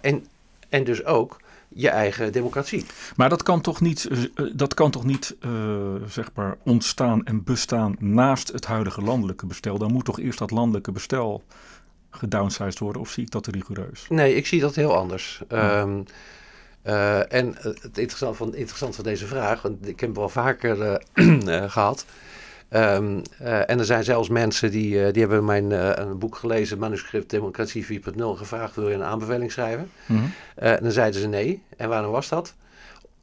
[0.00, 0.26] en,
[0.68, 2.84] en dus ook je eigen democratie.
[3.16, 4.08] Maar dat kan toch niet,
[4.52, 5.36] dat kan toch niet
[6.08, 9.78] zeg maar ontstaan en bestaan naast het huidige landelijke bestel?
[9.78, 11.42] Dan moet toch eerst dat landelijke bestel
[12.10, 13.00] gedownsized worden?
[13.02, 14.06] Of zie ik dat te rigoureus?
[14.08, 15.40] Nee, ik zie dat heel anders.
[15.48, 16.00] Ehm,
[16.86, 20.82] eh, en het interessante van, interessant van deze vraag, want ik heb hem wel vaker
[20.82, 20.94] eh,
[21.62, 22.04] eh, gehad.
[22.68, 26.36] Ehm, eh, en er zijn zelfs mensen die, eh, die hebben mijn eh, een boek
[26.36, 29.90] gelezen, manuscript Democratie 4.0, gevraagd: wil je een aanbeveling schrijven?
[30.06, 30.24] Mhm.
[30.54, 31.62] Eh, en dan zeiden ze nee.
[31.76, 32.54] En waarom was dat?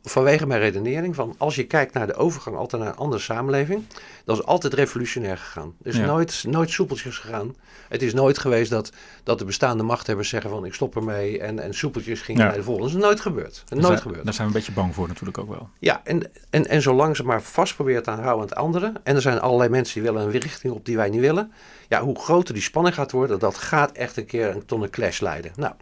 [0.06, 3.84] Vanwege mijn redenering van als je kijkt naar de overgang altijd naar een andere samenleving,
[4.26, 5.74] dat is altijd revolutionair gegaan.
[5.78, 6.06] Dus Ja.
[6.06, 7.56] nooit, nooit soepeltjes gegaan.
[7.90, 8.92] Het is nooit geweest dat,
[9.24, 12.48] dat de bestaande machthebbers zeggen van ik stop ermee en, en soepeltjes gingen Ja.
[12.48, 12.90] naar de volgende.
[12.92, 13.64] Dat is nooit gebeurd.
[13.70, 14.24] Nooit zijn- gebeurd.
[14.26, 15.70] Daar zijn we een beetje bang voor natuurlijk ook wel.
[15.80, 18.92] Ja, en, en, en zolang ze maar vast probeert aan houden aan het andere.
[19.04, 21.52] En er zijn allerlei mensen die willen een richting op die wij niet willen.
[21.90, 24.90] Ja, hoe groter die spanning gaat worden, dat gaat echt een keer een- tot een
[24.90, 25.52] clash leiden.
[25.56, 25.74] Nou,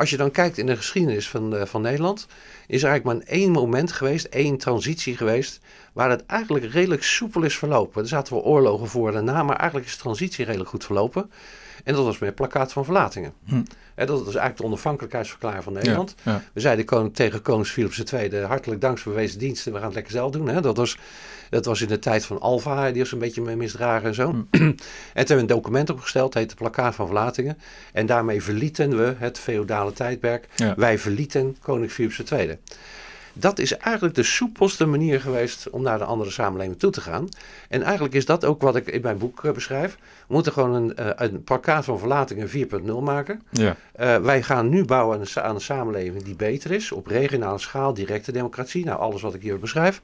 [0.00, 2.26] als je dan kijkt in de geschiedenis van, eh, van Nederland,
[2.66, 5.60] is er eigenlijk maar één moment geweest, één transitie geweest,
[5.92, 8.02] waar het eigenlijk redelijk soepel is verlopen.
[8.02, 11.30] Er zaten wel oorlogen voor en na, maar eigenlijk is de transitie redelijk goed verlopen.
[11.84, 13.32] En dat was met plakkaat van verlatingen.
[13.44, 13.54] Hm.
[13.94, 16.14] En dat was eigenlijk de onafhankelijkheidsverklaring van Nederland.
[16.24, 16.42] Ja, ja.
[16.52, 19.94] We zeiden koning, tegen koning Philips II, hartelijk dank voor bewezen diensten, we gaan het
[19.94, 20.48] lekker zelf doen.
[20.48, 20.60] Hè?
[20.60, 20.98] Dat, was,
[21.50, 24.28] dat was in de tijd van Alva, die was een beetje mee misdragen en zo.
[24.30, 24.76] en toen
[25.14, 27.58] hebben we een document opgesteld, heet de plakkaat van verlatingen.
[27.92, 30.48] En daarmee verlieten we het feodale tijdperk.
[30.56, 30.74] Ja.
[30.76, 32.58] Wij verlieten koning Philips II.
[33.32, 37.28] Dat is eigenlijk de soepelste manier geweest om naar de andere samenleving toe te gaan.
[37.68, 39.98] En eigenlijk is dat ook wat ik in mijn boek eh, beschrijf.
[40.26, 43.42] We moeten gewoon een, uh, een plakkaat van verlatingen 4.0 maken.
[43.50, 43.76] Ja.
[44.00, 46.92] Uh, wij gaan nu bouwen aan een, aan een, samenleving die beter is.
[46.92, 48.84] Op regionale schaal, directe democratie.
[48.84, 50.02] Nou, alles wat ik hier beschrijf.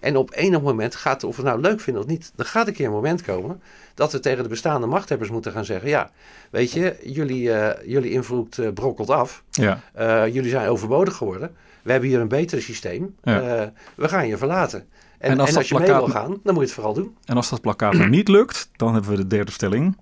[0.00, 2.66] En op enig moment gaat, of we het nou leuk vinden of niet, er gaat
[2.66, 3.62] een keer een moment komen
[3.94, 6.10] dat we tegen de bestaande machthebbers moeten gaan zeggen: Ja,
[6.50, 9.42] weet je, jullie, uh, jullie invloed uh, brokkelt af.
[9.50, 9.80] Ja.
[9.98, 11.56] Uh, jullie zijn overbodig geworden.
[11.82, 13.14] We hebben hier een beter systeem.
[13.22, 13.72] Ja.
[13.94, 14.86] we gaan je verlaten.
[15.18, 15.96] En, en als, en als je plakkaat...
[15.96, 17.16] mee wil gaan, dan moet je het vooral doen.
[17.24, 19.96] En als dat plakkaat nou niet lukt, dan hebben we de derde stelling.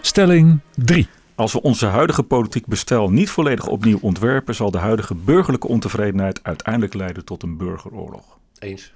[0.00, 1.08] Stelling 3.
[1.34, 6.40] Als we onze huidige politiek bestel niet volledig opnieuw ontwerpen, zal de huidige burgerlijke ontevredenheid
[6.42, 8.38] uiteindelijk leiden tot een burgeroorlog.
[8.58, 8.92] Eens.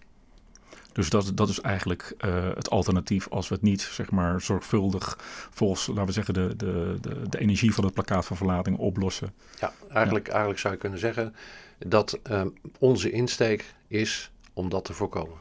[0.95, 5.19] Dus dat, dat is eigenlijk uh, het alternatief als we het niet zeg maar, zorgvuldig
[5.51, 9.33] volgens, laten we zeggen, de, de, de, de energie van het plakkaat van verlating oplossen.
[9.61, 10.33] Ja, eigenlijk, ja.
[10.33, 11.35] eigenlijk zou je kunnen zeggen
[11.79, 15.37] dat um, onze insteek is om dat te voorkomen.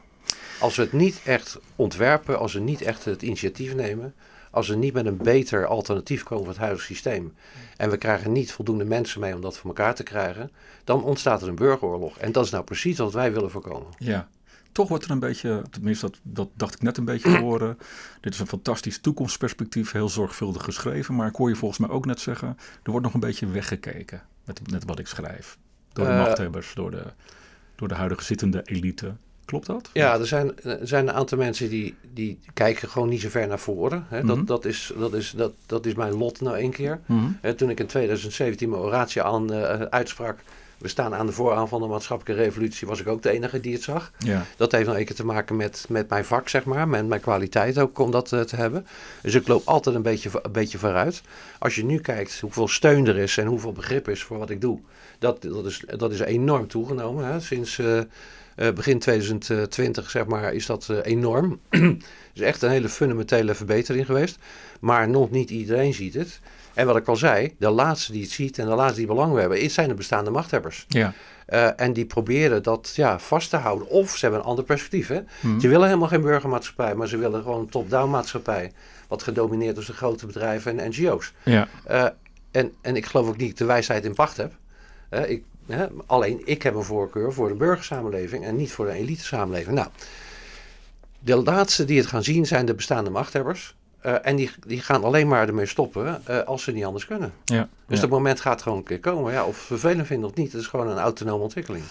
[0.60, 4.14] Als we het niet echt ontwerpen, als we niet echt het initiatief nemen,
[4.50, 7.34] als we niet met een beter alternatief komen voor het huidige systeem
[7.76, 10.50] en we krijgen niet voldoende mensen mee om dat voor elkaar te krijgen,
[10.84, 12.18] dan ontstaat er een burgeroorlog.
[12.18, 13.88] En dat is nou precies wat wij willen voorkomen.
[13.98, 14.28] Ja,
[14.74, 17.78] toch wordt er een beetje, tenminste dat, dat dacht ik net een beetje te horen.
[18.20, 21.14] Dit is een fantastisch toekomstperspectief, heel zorgvuldig geschreven.
[21.14, 22.48] Maar ik hoor je volgens mij ook net zeggen,
[22.82, 25.58] er wordt nog een beetje weggekeken met, met wat ik schrijf.
[25.92, 27.02] Door de uh, machthebbers, door de,
[27.74, 29.14] door de huidige zittende elite.
[29.44, 29.90] Klopt dat?
[29.92, 33.46] Ja, er zijn, er zijn een aantal mensen die, die kijken gewoon niet zo ver
[33.46, 34.06] naar voren.
[34.08, 34.16] Hè.
[34.16, 34.44] Dat, mm -hmm.
[34.44, 37.00] dat, is, dat, is, dat, dat is mijn lot nou één keer.
[37.06, 37.56] Mm -hmm.
[37.56, 40.38] Toen ik in 2017 mijn oratie aan uh, uitsprak
[40.78, 43.72] we staan aan de vooraan van de maatschappelijke revolutie, was ik ook de enige die
[43.72, 44.12] het zag.
[44.18, 44.44] Ja.
[44.56, 47.20] Dat heeft nou een keer te maken met, met mijn vak, zeg maar, met mijn
[47.20, 48.86] kwaliteit ook om dat uh, te hebben.
[49.22, 51.22] Dus ik loop altijd een beetje, een beetje vooruit.
[51.58, 54.60] Als je nu kijkt hoeveel steun er is en hoeveel begrip is voor wat ik
[54.60, 54.80] doe,
[55.18, 57.26] dat, dat, is, dat is enorm toegenomen.
[57.26, 57.40] Hè.
[57.40, 58.00] Sinds uh,
[58.56, 61.60] uh, begin 2020, zeg maar, is dat enorm.
[61.68, 62.04] Het
[62.34, 64.38] is echt een hele fundamentele verbetering geweest.
[64.80, 66.40] Maar nog niet iedereen ziet het.
[66.74, 69.38] En wat ik al zei, de laatste die het ziet en de laatste die belang
[69.38, 70.84] hebben, zijn de bestaande machthebbers.
[70.88, 71.12] Ja.
[71.48, 73.88] Uh, en die proberen dat ja, vast te houden.
[73.88, 75.08] Of ze hebben een ander perspectief.
[75.08, 75.20] Hè?
[75.40, 75.60] Mm.
[75.60, 78.72] Ze willen helemaal geen burgermaatschappij, maar ze willen gewoon een top-down maatschappij.
[79.08, 81.32] Wat gedomineerd is door grote bedrijven en NGO's.
[81.42, 81.68] Ja.
[81.90, 82.06] Uh,
[82.50, 84.52] en, en ik geloof ook niet dat ik de wijsheid in pacht heb.
[85.10, 85.44] Uh, ik,
[86.06, 89.74] alleen ik heb een voorkeur voor de burgersamenleving en niet voor de elite samenleving.
[89.74, 89.88] Nou,
[91.18, 93.74] de laatste die het gaan zien zijn de bestaande machthebbers.
[94.06, 97.32] Uh, en die, die gaan alleen maar ermee stoppen uh, als ze niet anders kunnen.
[97.44, 98.00] Ja, dus ja.
[98.00, 99.32] dat moment gaat gewoon een keer komen.
[99.32, 101.84] Ja, of vervelend vinden of niet, het is gewoon een autonome ontwikkeling.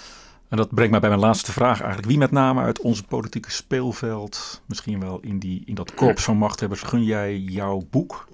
[0.50, 2.08] En dat brengt mij bij mijn laatste vraag eigenlijk.
[2.08, 6.38] Wie met name uit onze politieke speelveld, misschien wel in, die, in dat korps van
[6.38, 8.28] machthebbers, gun jij jouw boek?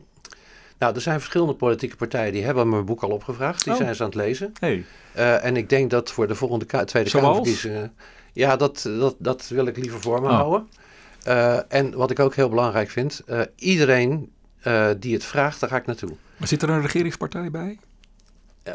[0.78, 3.64] Nou, er zijn verschillende politieke partijen die hebben mijn boek al opgevraagd.
[3.64, 3.80] Die oh.
[3.80, 4.54] zijn ze aan het lezen.
[4.60, 4.86] Hey.
[5.18, 7.94] Uh, en ik denk dat voor de volgende ka Tweede Kamerverkiezingen...
[8.34, 10.34] Ja, dat, dat, dat wil ik liever voor me oh.
[10.34, 10.68] houden.
[11.28, 14.32] Uh, en wat ik ook heel belangrijk vind, uh, iedereen
[14.68, 16.12] uh, die het vraagt, daar ga ik naartoe.
[16.38, 17.80] Maar zit er een regeringspartij bij?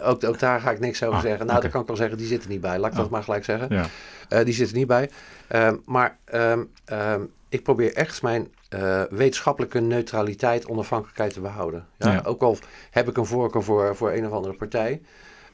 [0.02, 1.46] Ook, ook, daar ga ik niks over ah, zeggen.
[1.46, 1.60] Nou, okay.
[1.60, 2.78] daar kan ik wel zeggen, die zit er niet bij.
[2.78, 3.02] Laat ik oh.
[3.02, 3.88] dat maar gelijk zeggen.
[4.28, 4.44] Ja.
[4.44, 5.10] die zit er niet bij.
[5.84, 8.52] maar um, um, ik probeer echt mijn
[9.08, 11.86] wetenschappelijke neutraliteit, onafhankelijkheid te behouden.
[11.98, 12.12] Ja?
[12.12, 12.22] Ja.
[12.24, 12.58] Ook al
[12.90, 15.00] heb ik een voorkeur voor, voor een of andere partij.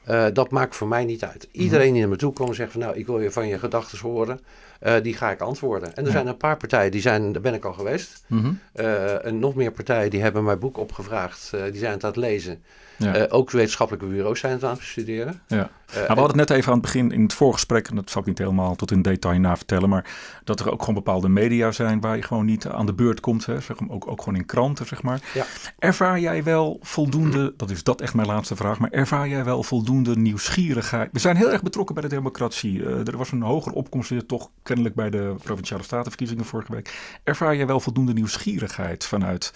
[0.09, 1.47] Uh, dat maakt voor mij niet uit.
[1.51, 3.59] Iedereen die naar me toe komt en zegt van nou, ik wil je van je
[3.59, 4.39] gedachten horen,
[4.83, 5.95] uh, die ga ik antwoorden.
[5.95, 6.11] En er ja.
[6.11, 8.23] zijn een paar partijen, die zijn, daar ben ik al geweest.
[8.27, 8.59] Mm -hmm.
[8.75, 12.15] uh, en nog meer partijen die hebben mijn boek opgevraagd, die zijn het aan het
[12.15, 12.63] lezen.
[13.03, 13.27] Ja.
[13.29, 15.41] ook wetenschappelijke bureaus zijn het aan het bestuderen.
[15.47, 15.69] Ja.
[15.93, 18.21] Nou, we hadden het net even aan het begin in het voorgesprek, en dat zal
[18.21, 20.05] ik niet helemaal tot in detail na vertellen, maar
[20.43, 23.45] dat er ook gewoon bepaalde media zijn waar je gewoon niet aan de beurt komt,
[23.45, 25.19] hè, zeg, ook, ook gewoon in kranten, zeg maar.
[25.33, 25.45] Ja.
[25.79, 29.63] Ervaar jij wel voldoende, dat is dat echt mijn laatste vraag, maar ervaar jij wel
[29.63, 31.09] voldoende nieuwsgierigheid?
[31.11, 32.79] We zijn heel erg betrokken bij de democratie.
[32.79, 37.19] Uh, er was een hogere opkomst weer toch kennelijk bij de Provinciale Statenverkiezingen vorige week.
[37.23, 39.51] Ervaar jij wel voldoende nieuwsgierigheid vanuit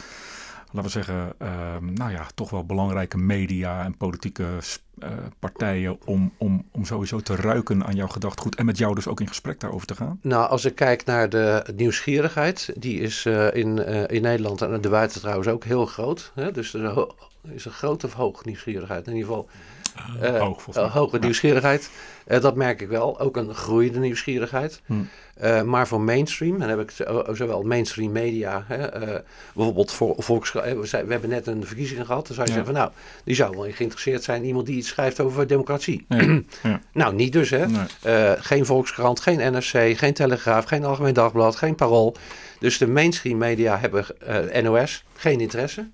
[0.76, 5.10] laten we zeggen, uh, nou ja, toch wel belangrijke media en politieke uh,
[5.40, 9.20] partijen om, om, om sowieso te ruiken aan jouw gedachtegoed en met jou dus ook
[9.20, 10.20] in gesprek daarover te gaan?
[10.22, 14.90] Nou, als ik kijk naar de nieuwsgierigheid, die is uh, in, in Nederland en de
[14.90, 16.32] buiten trouwens ook heel groot.
[16.36, 16.52] Hè?
[16.52, 17.08] Dus er
[17.54, 19.08] is een grote of hoge nieuwsgierigheid.
[19.08, 19.50] In ieder geval
[20.40, 21.90] hoog, hoge nieuwsgierigheid.
[22.28, 23.20] Uh, dat merk ik wel.
[23.20, 24.82] Ook een groeiende nieuwsgierigheid.
[24.86, 24.94] Hm.
[25.44, 26.92] Uh, maar voor mainstream, en dan heb ik
[27.34, 29.16] zowel mainstream media, hè, uh,
[29.54, 30.66] bijvoorbeeld voor Volkskrant.
[30.66, 32.28] We, we, hebben net een verkiezing gehad.
[32.28, 32.58] Dan zou je ja.
[32.58, 32.92] zeggen van nou,
[33.24, 36.06] die zou wel geïnteresseerd zijn in iemand die iets schrijft over democratie.
[36.10, 36.22] Ja.
[36.64, 36.82] ja.
[36.92, 37.66] nou, niet dus hè.
[37.68, 38.38] Nee.
[38.40, 42.16] geen Volkskrant, geen NRC, geen Telegraaf, geen Algemeen Dagblad, geen Parool.
[42.60, 44.06] Dus de mainstream media hebben
[44.64, 45.88] NOS geen interesse.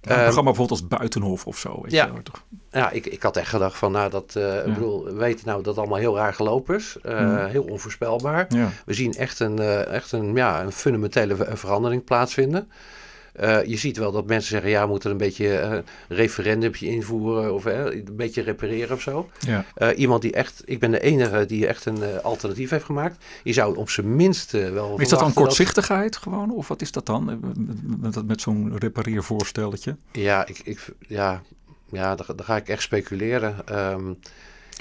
[0.00, 1.78] Een ehm, programma bijvoorbeeld als Buitenhof of zo.
[1.82, 2.44] Weet ja, je, toch?
[2.70, 5.56] ja ik, ik had echt gedacht van, nou, dat, uh, ik bedoel, we weten nou
[5.56, 6.96] dat het allemaal heel raar gelopen is.
[7.06, 8.46] Uh, Heel onvoorspelbaar.
[8.84, 12.70] We zien echt een, uh, echt een, ja, een fundamentele verandering plaatsvinden.
[13.40, 15.78] Uh, je ziet wel dat mensen zeggen, ja, we moeten een beetje uh,
[16.08, 19.30] referendumpje invoeren of uh, een beetje repareren of zo.
[19.38, 19.94] Ja.
[19.94, 23.24] iemand die echt, ik ben de enige die echt een alternatief heeft gemaakt.
[23.42, 25.00] Je zou op zijn minst wel.
[25.00, 26.52] Is dat dan kortzichtigheid gewoon?
[26.52, 27.40] Of wat is dat dan?
[28.00, 29.96] Met, met zo'n repareervoorstelletje?
[30.12, 31.42] Ja, ik, ik, ja,
[31.90, 33.56] ja daar, daar ga ik echt speculeren.
[33.92, 34.18] Um,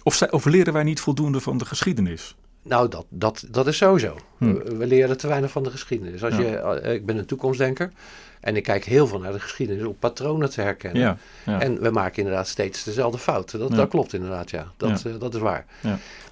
[0.03, 2.35] of, zij, of leren wij niet voldoende van de geschiedenis?
[2.63, 4.15] Nou, dat, dat, dat is sowieso.
[4.37, 4.53] Hm.
[4.53, 6.23] We, leren te weinig van de geschiedenis.
[6.23, 7.91] Als je, ik ben een toekomstdenker.
[8.39, 11.01] En ik kijk heel veel naar de geschiedenis om patronen te herkennen.
[11.01, 11.61] Ja, ja.
[11.61, 13.59] En we maken inderdaad steeds dezelfde fouten.
[13.59, 14.71] Dat, dat klopt inderdaad, ja.
[14.77, 15.65] Dat, uh, dat is waar.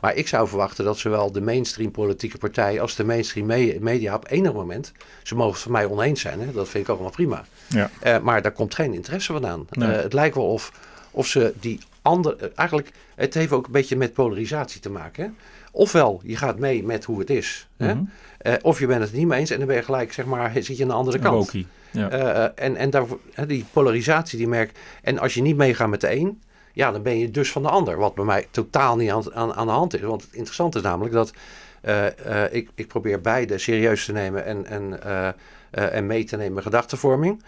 [0.01, 4.16] Maar ik zou verwachten dat zowel de mainstream politieke partij als de mainstream me media
[4.16, 4.91] op enig moment,
[5.24, 6.51] ze mogen het van mij oneens zijn, hè?
[6.51, 7.45] dat vind ik ook allemaal prima.
[7.68, 7.89] Ja.
[8.03, 9.68] Uh, maar daar komt geen interesse van aan.
[9.70, 9.89] Nee.
[9.89, 10.72] Uh, het lijkt wel of,
[11.12, 15.24] of ze die andere, eigenlijk, het heeft ook een beetje met polarisatie te maken.
[15.24, 15.30] Hè?
[15.72, 17.68] Ofwel, je gaat mee met hoe het is.
[17.78, 18.10] Mm -hmm.
[18.38, 18.55] hè?
[18.62, 20.78] of je bent het niet mee eens en dan ben je gelijk, zeg maar, zit
[20.78, 21.36] je aan de andere kant.
[21.36, 21.68] Wokie.
[21.91, 22.11] Ja.
[22.11, 23.05] Uh, en en daar,
[23.47, 24.71] die polarisatie die merk.
[25.03, 26.41] En als je niet meegaat met de een,
[26.73, 27.97] ja, dan ben je dus van de ander.
[27.97, 30.01] Wat bij mij totaal niet aan, aan, aan de hand is.
[30.01, 31.33] Want het interessante is namelijk dat
[31.85, 34.99] uh, ik, ik probeer beide serieus te nemen en, en,
[35.71, 37.43] en mee te nemen gedachtenvorming.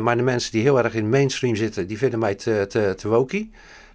[0.00, 3.48] maar de mensen die heel erg in mainstream zitten, die vinden mij te, te, te.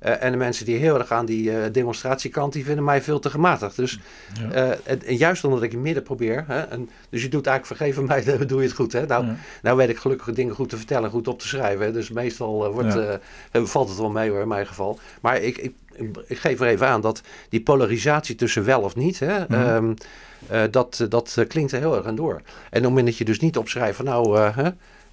[0.05, 3.19] Uh, en de mensen die heel erg aan die uh, demonstratiekant, die vinden mij veel
[3.19, 3.75] te gematigd.
[3.75, 3.99] Dus
[4.39, 4.51] ja.
[4.51, 7.77] uh, en, en, juist omdat ik in midden probeer, hè, en, dus je doet eigenlijk
[7.77, 8.93] vergeven mij, dan doe je het goed.
[8.93, 9.05] Hè?
[9.05, 9.35] Nou, ja.
[9.61, 11.85] nou weet ik gelukkig dingen goed te vertellen, goed op te schrijven.
[11.85, 11.91] Hè?
[11.91, 13.19] Dus meestal wordt, ja.
[13.65, 14.99] valt het wel mee hoor, in mijn geval.
[15.21, 15.73] Maar ik, ik,
[16.27, 19.95] ik, geef er even aan dat die polarisatie tussen wel of niet, hè, mm -hmm.
[20.49, 22.35] um, dat, dat klinkt er heel erg aan door.
[22.35, 24.51] En op het moment dat je dus niet opschrijft van nou,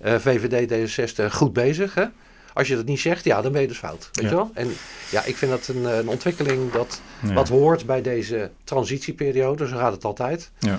[0.00, 2.04] VVD D66 goed bezig, hè?
[2.56, 4.08] Als je dat niet zegt, ja, dan ben je dus fout.
[4.12, 4.30] Weet ja.
[4.30, 4.50] je wel?
[4.54, 4.72] En
[5.10, 7.32] ja, ik vind dat een, een ontwikkeling dat ja.
[7.32, 9.66] wat hoort bij deze transitieperiode.
[9.66, 10.50] Zo gaat het altijd.
[10.58, 10.78] Ja.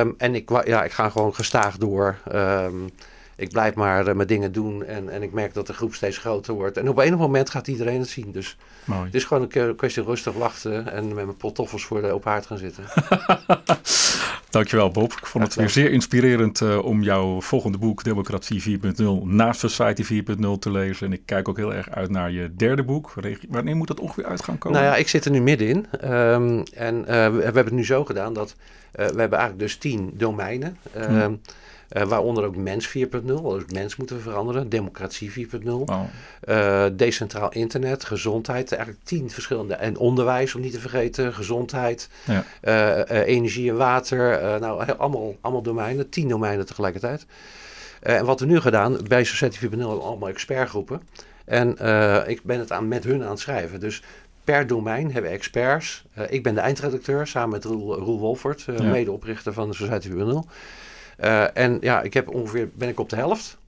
[0.00, 2.18] Um, en ik, ja, ik ga gewoon gestaag door.
[2.32, 2.90] Um,
[3.36, 6.18] ik blijf maar uh, mijn dingen doen en, en ik merk dat de groep steeds
[6.18, 6.76] groter wordt.
[6.76, 8.32] En op enig moment gaat iedereen het zien.
[8.32, 9.04] Dus Mooi.
[9.04, 12.46] het is gewoon een kwestie rustig wachten en met mijn potoffels voor de open haard
[12.46, 12.84] gaan zitten.
[14.54, 15.12] Dankjewel Bob.
[15.12, 20.04] Ik vond het weer zeer inspirerend uh, om jouw volgende boek Democratie 4.0 naast Society
[20.04, 21.06] 4.0 te lezen.
[21.06, 23.14] En ik kijk ook heel erg uit naar je derde boek.
[23.48, 24.80] Wanneer moet dat ongeveer uit gaan komen?
[24.80, 25.86] Nou ja, ik zit er nu middenin.
[26.04, 28.56] Um, en uh, we, we, hebben het nu zo gedaan dat
[28.92, 30.76] we hebben eigenlijk dus tien domeinen.
[30.96, 31.40] Um, hmm.
[31.94, 32.92] Uh, waaronder ook mens 4.0,
[33.24, 36.00] dus mens moeten we veranderen, democratie 4.0, oh.
[36.48, 42.44] uh, decentraal internet, gezondheid, eigenlijk tien verschillende, en onderwijs om niet te vergeten, gezondheid, ja.
[43.08, 47.26] uh, energie en water, nou allemaal, allemaal domeinen, tien domeinen tegelijkertijd.
[48.00, 51.02] en wat we nu gedaan, bij Society 4.0 allemaal expertgroepen.
[51.44, 51.70] En
[52.28, 53.80] ik ben het aan, met hun aan het schrijven.
[53.80, 54.02] Dus
[54.44, 56.04] per domein hebben we experts.
[56.28, 58.82] ik ben de eindredacteur samen met Roel, Roel Wolfert, ja.
[58.82, 60.14] medeoprichter van de Society 4.0.
[61.20, 63.58] Uh, en ja, ik heb ongeveer, ben ik op de helft.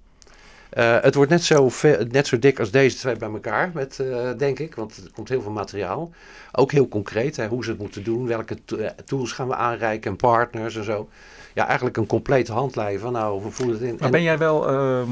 [0.78, 1.70] Uh, het wordt net zo,
[2.11, 5.28] net zo dik als deze twee bij elkaar, met, uh, denk ik, want er komt
[5.28, 6.11] heel veel materiaal.
[6.53, 8.59] Ook heel concreet, hè, hoe ze het moeten doen, welke
[9.05, 11.09] tools gaan we aanreiken en partners en zo.
[11.55, 13.97] Ja, eigenlijk een complete handleiding van nou, we voelen het in.
[14.01, 15.03] Maar ben jij wel, uh,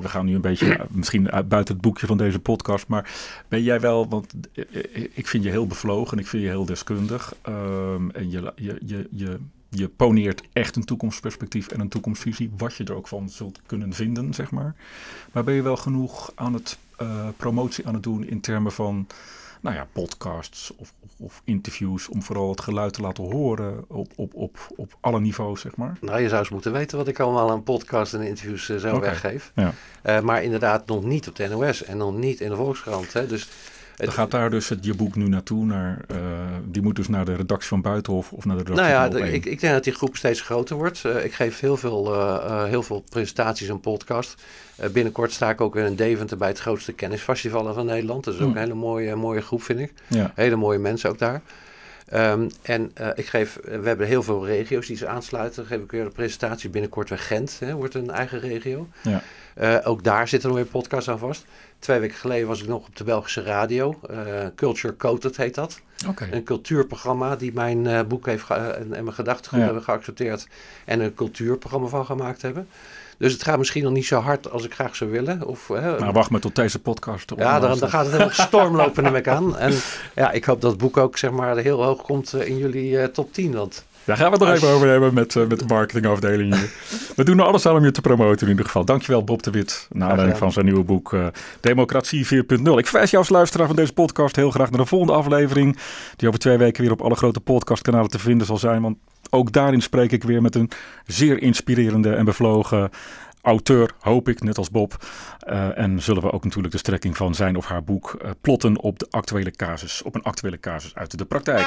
[0.00, 3.10] we gaan nu een beetje misschien buiten het boekje van deze podcast, maar
[3.48, 4.34] ben jij wel, want
[5.14, 9.08] ik vind je heel bevlogen, ik vind je heel deskundig ehm, en je, je, je,
[9.10, 9.38] je
[9.74, 13.92] je poneert echt een toekomstperspectief en een toekomstvisie, wat je er ook van zult kunnen
[13.92, 14.74] vinden, zeg maar.
[15.32, 19.06] Maar ben je wel genoeg aan het uh, promotie aan het doen in termen van,
[19.60, 24.12] nou ja, podcasts of, of, of, interviews, om vooral het geluid te laten horen op,
[24.16, 25.96] op, op, op alle niveaus, zeg maar?
[26.00, 28.88] Nou, je zou eens moeten weten wat ik allemaal aan podcasts en interviews uh, zo
[28.88, 29.00] okay.
[29.00, 29.52] weggeef.
[29.54, 29.72] Ja.
[30.04, 33.12] Uh, maar inderdaad nog niet op de NOS en nog niet in de Volkskrant.
[33.12, 33.26] Hè.
[33.26, 33.48] Dus
[33.96, 35.64] dan gaat daar dus het, je boek nu naartoe.
[35.64, 36.18] Naar, uh,
[36.64, 39.34] die moet dus naar de redactie van Buitenhof of naar de redactie nou ja, van
[39.34, 41.02] ik, ik, denk dat die groep steeds groter wordt.
[41.06, 44.34] Uh, ik geef heel veel, uh, heel veel presentaties en podcasts.
[44.92, 48.24] binnenkort sta ik ook in Deventer bij het grootste kennisfestival van Nederland.
[48.24, 48.56] Dat is ook hmm.
[48.56, 49.92] een hele mooie, mooie groep, vind ik.
[50.06, 50.32] Ja.
[50.34, 51.42] Hele mooie mensen ook daar.
[52.14, 55.56] Um, en uh, ik geef, we hebben heel veel regio's die ze aansluiten.
[55.56, 58.88] Dan geef ik weer een presentatie binnenkort bij Gent, hè, wordt een eigen regio.
[59.02, 59.22] Ja.
[59.60, 61.44] Uh, ook daar zitten nog weer podcasts aan vast.
[61.78, 64.00] Twee weken geleden was ik nog op de Belgische radio.
[64.10, 64.16] Uh,
[64.56, 65.80] Culture Coded heet dat.
[66.08, 66.28] Okay.
[66.30, 69.64] Een cultuurprogramma die mijn boek heeft en, en, mijn gedachtegoed ja.
[69.64, 70.48] hebben geaccepteerd.
[70.84, 72.68] En een cultuurprogramma van gemaakt hebben.
[73.22, 75.46] Dus het gaat misschien nog niet zo hard als ik graag zou willen.
[75.46, 77.32] Of, hè, Nou, wacht maar tot deze podcast.
[77.36, 79.58] ja, dan, dan gaat het helemaal stormlopen neem ik aan.
[79.58, 79.74] En
[80.14, 83.04] ja, ik hoop dat het boek ook zeg maar heel hoog komt in jullie uh,
[83.04, 83.52] top 10.
[83.52, 86.70] Want daar gaan we het nog even over hebben met, uh, met de marketingafdeling hier.
[87.16, 88.84] We doen er alles aan om je te promoten in ieder geval.
[88.84, 91.26] Dankjewel Bob de Wit, naar aanleiding van zijn nieuwe boek uh,
[91.60, 92.32] Democratie 4.0.
[92.76, 95.78] Ik verwijs jou als luisteraar van deze podcast heel graag naar de volgende aflevering.
[96.16, 98.82] Die over twee weken weer op alle grote podcastkanalen te vinden zal zijn.
[98.82, 98.96] Want
[99.34, 100.70] ook daarin spreek ik weer met een
[101.06, 102.90] zeer inspirerende en bevlogen
[103.42, 105.04] auteur, hoop ik, net als Bob.
[105.48, 108.80] Uh, en zullen we ook natuurlijk de strekking van zijn of haar boek uh, plotten
[108.80, 111.66] op de actuele casus, op een actuele casus uit de praktijk.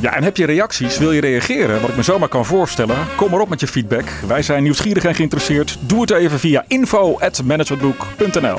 [0.00, 0.98] Ja, en heb je reacties?
[0.98, 1.80] Wil je reageren?
[1.80, 2.96] Wat ik me zomaar kan voorstellen.
[3.16, 4.08] Kom maar op met je feedback.
[4.26, 5.78] Wij zijn nieuwsgierig en geïnteresseerd.
[5.80, 8.58] Doe het even via info.managementboek.nl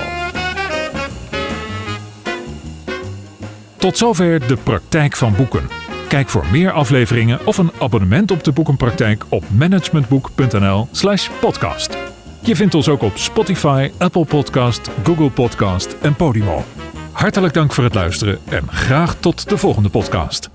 [3.77, 5.84] Tot zover de praktijk van boeken.
[6.07, 11.97] Kijk voor meer afleveringen of een abonnement op de boekenpraktijk op managementboek.nl/slash podcast.
[12.41, 16.63] Je vindt ons ook op Spotify, Apple Podcast, Google Podcast en Podimo.
[17.11, 20.49] Hartelijk dank voor het luisteren en graag tot de volgende podcast.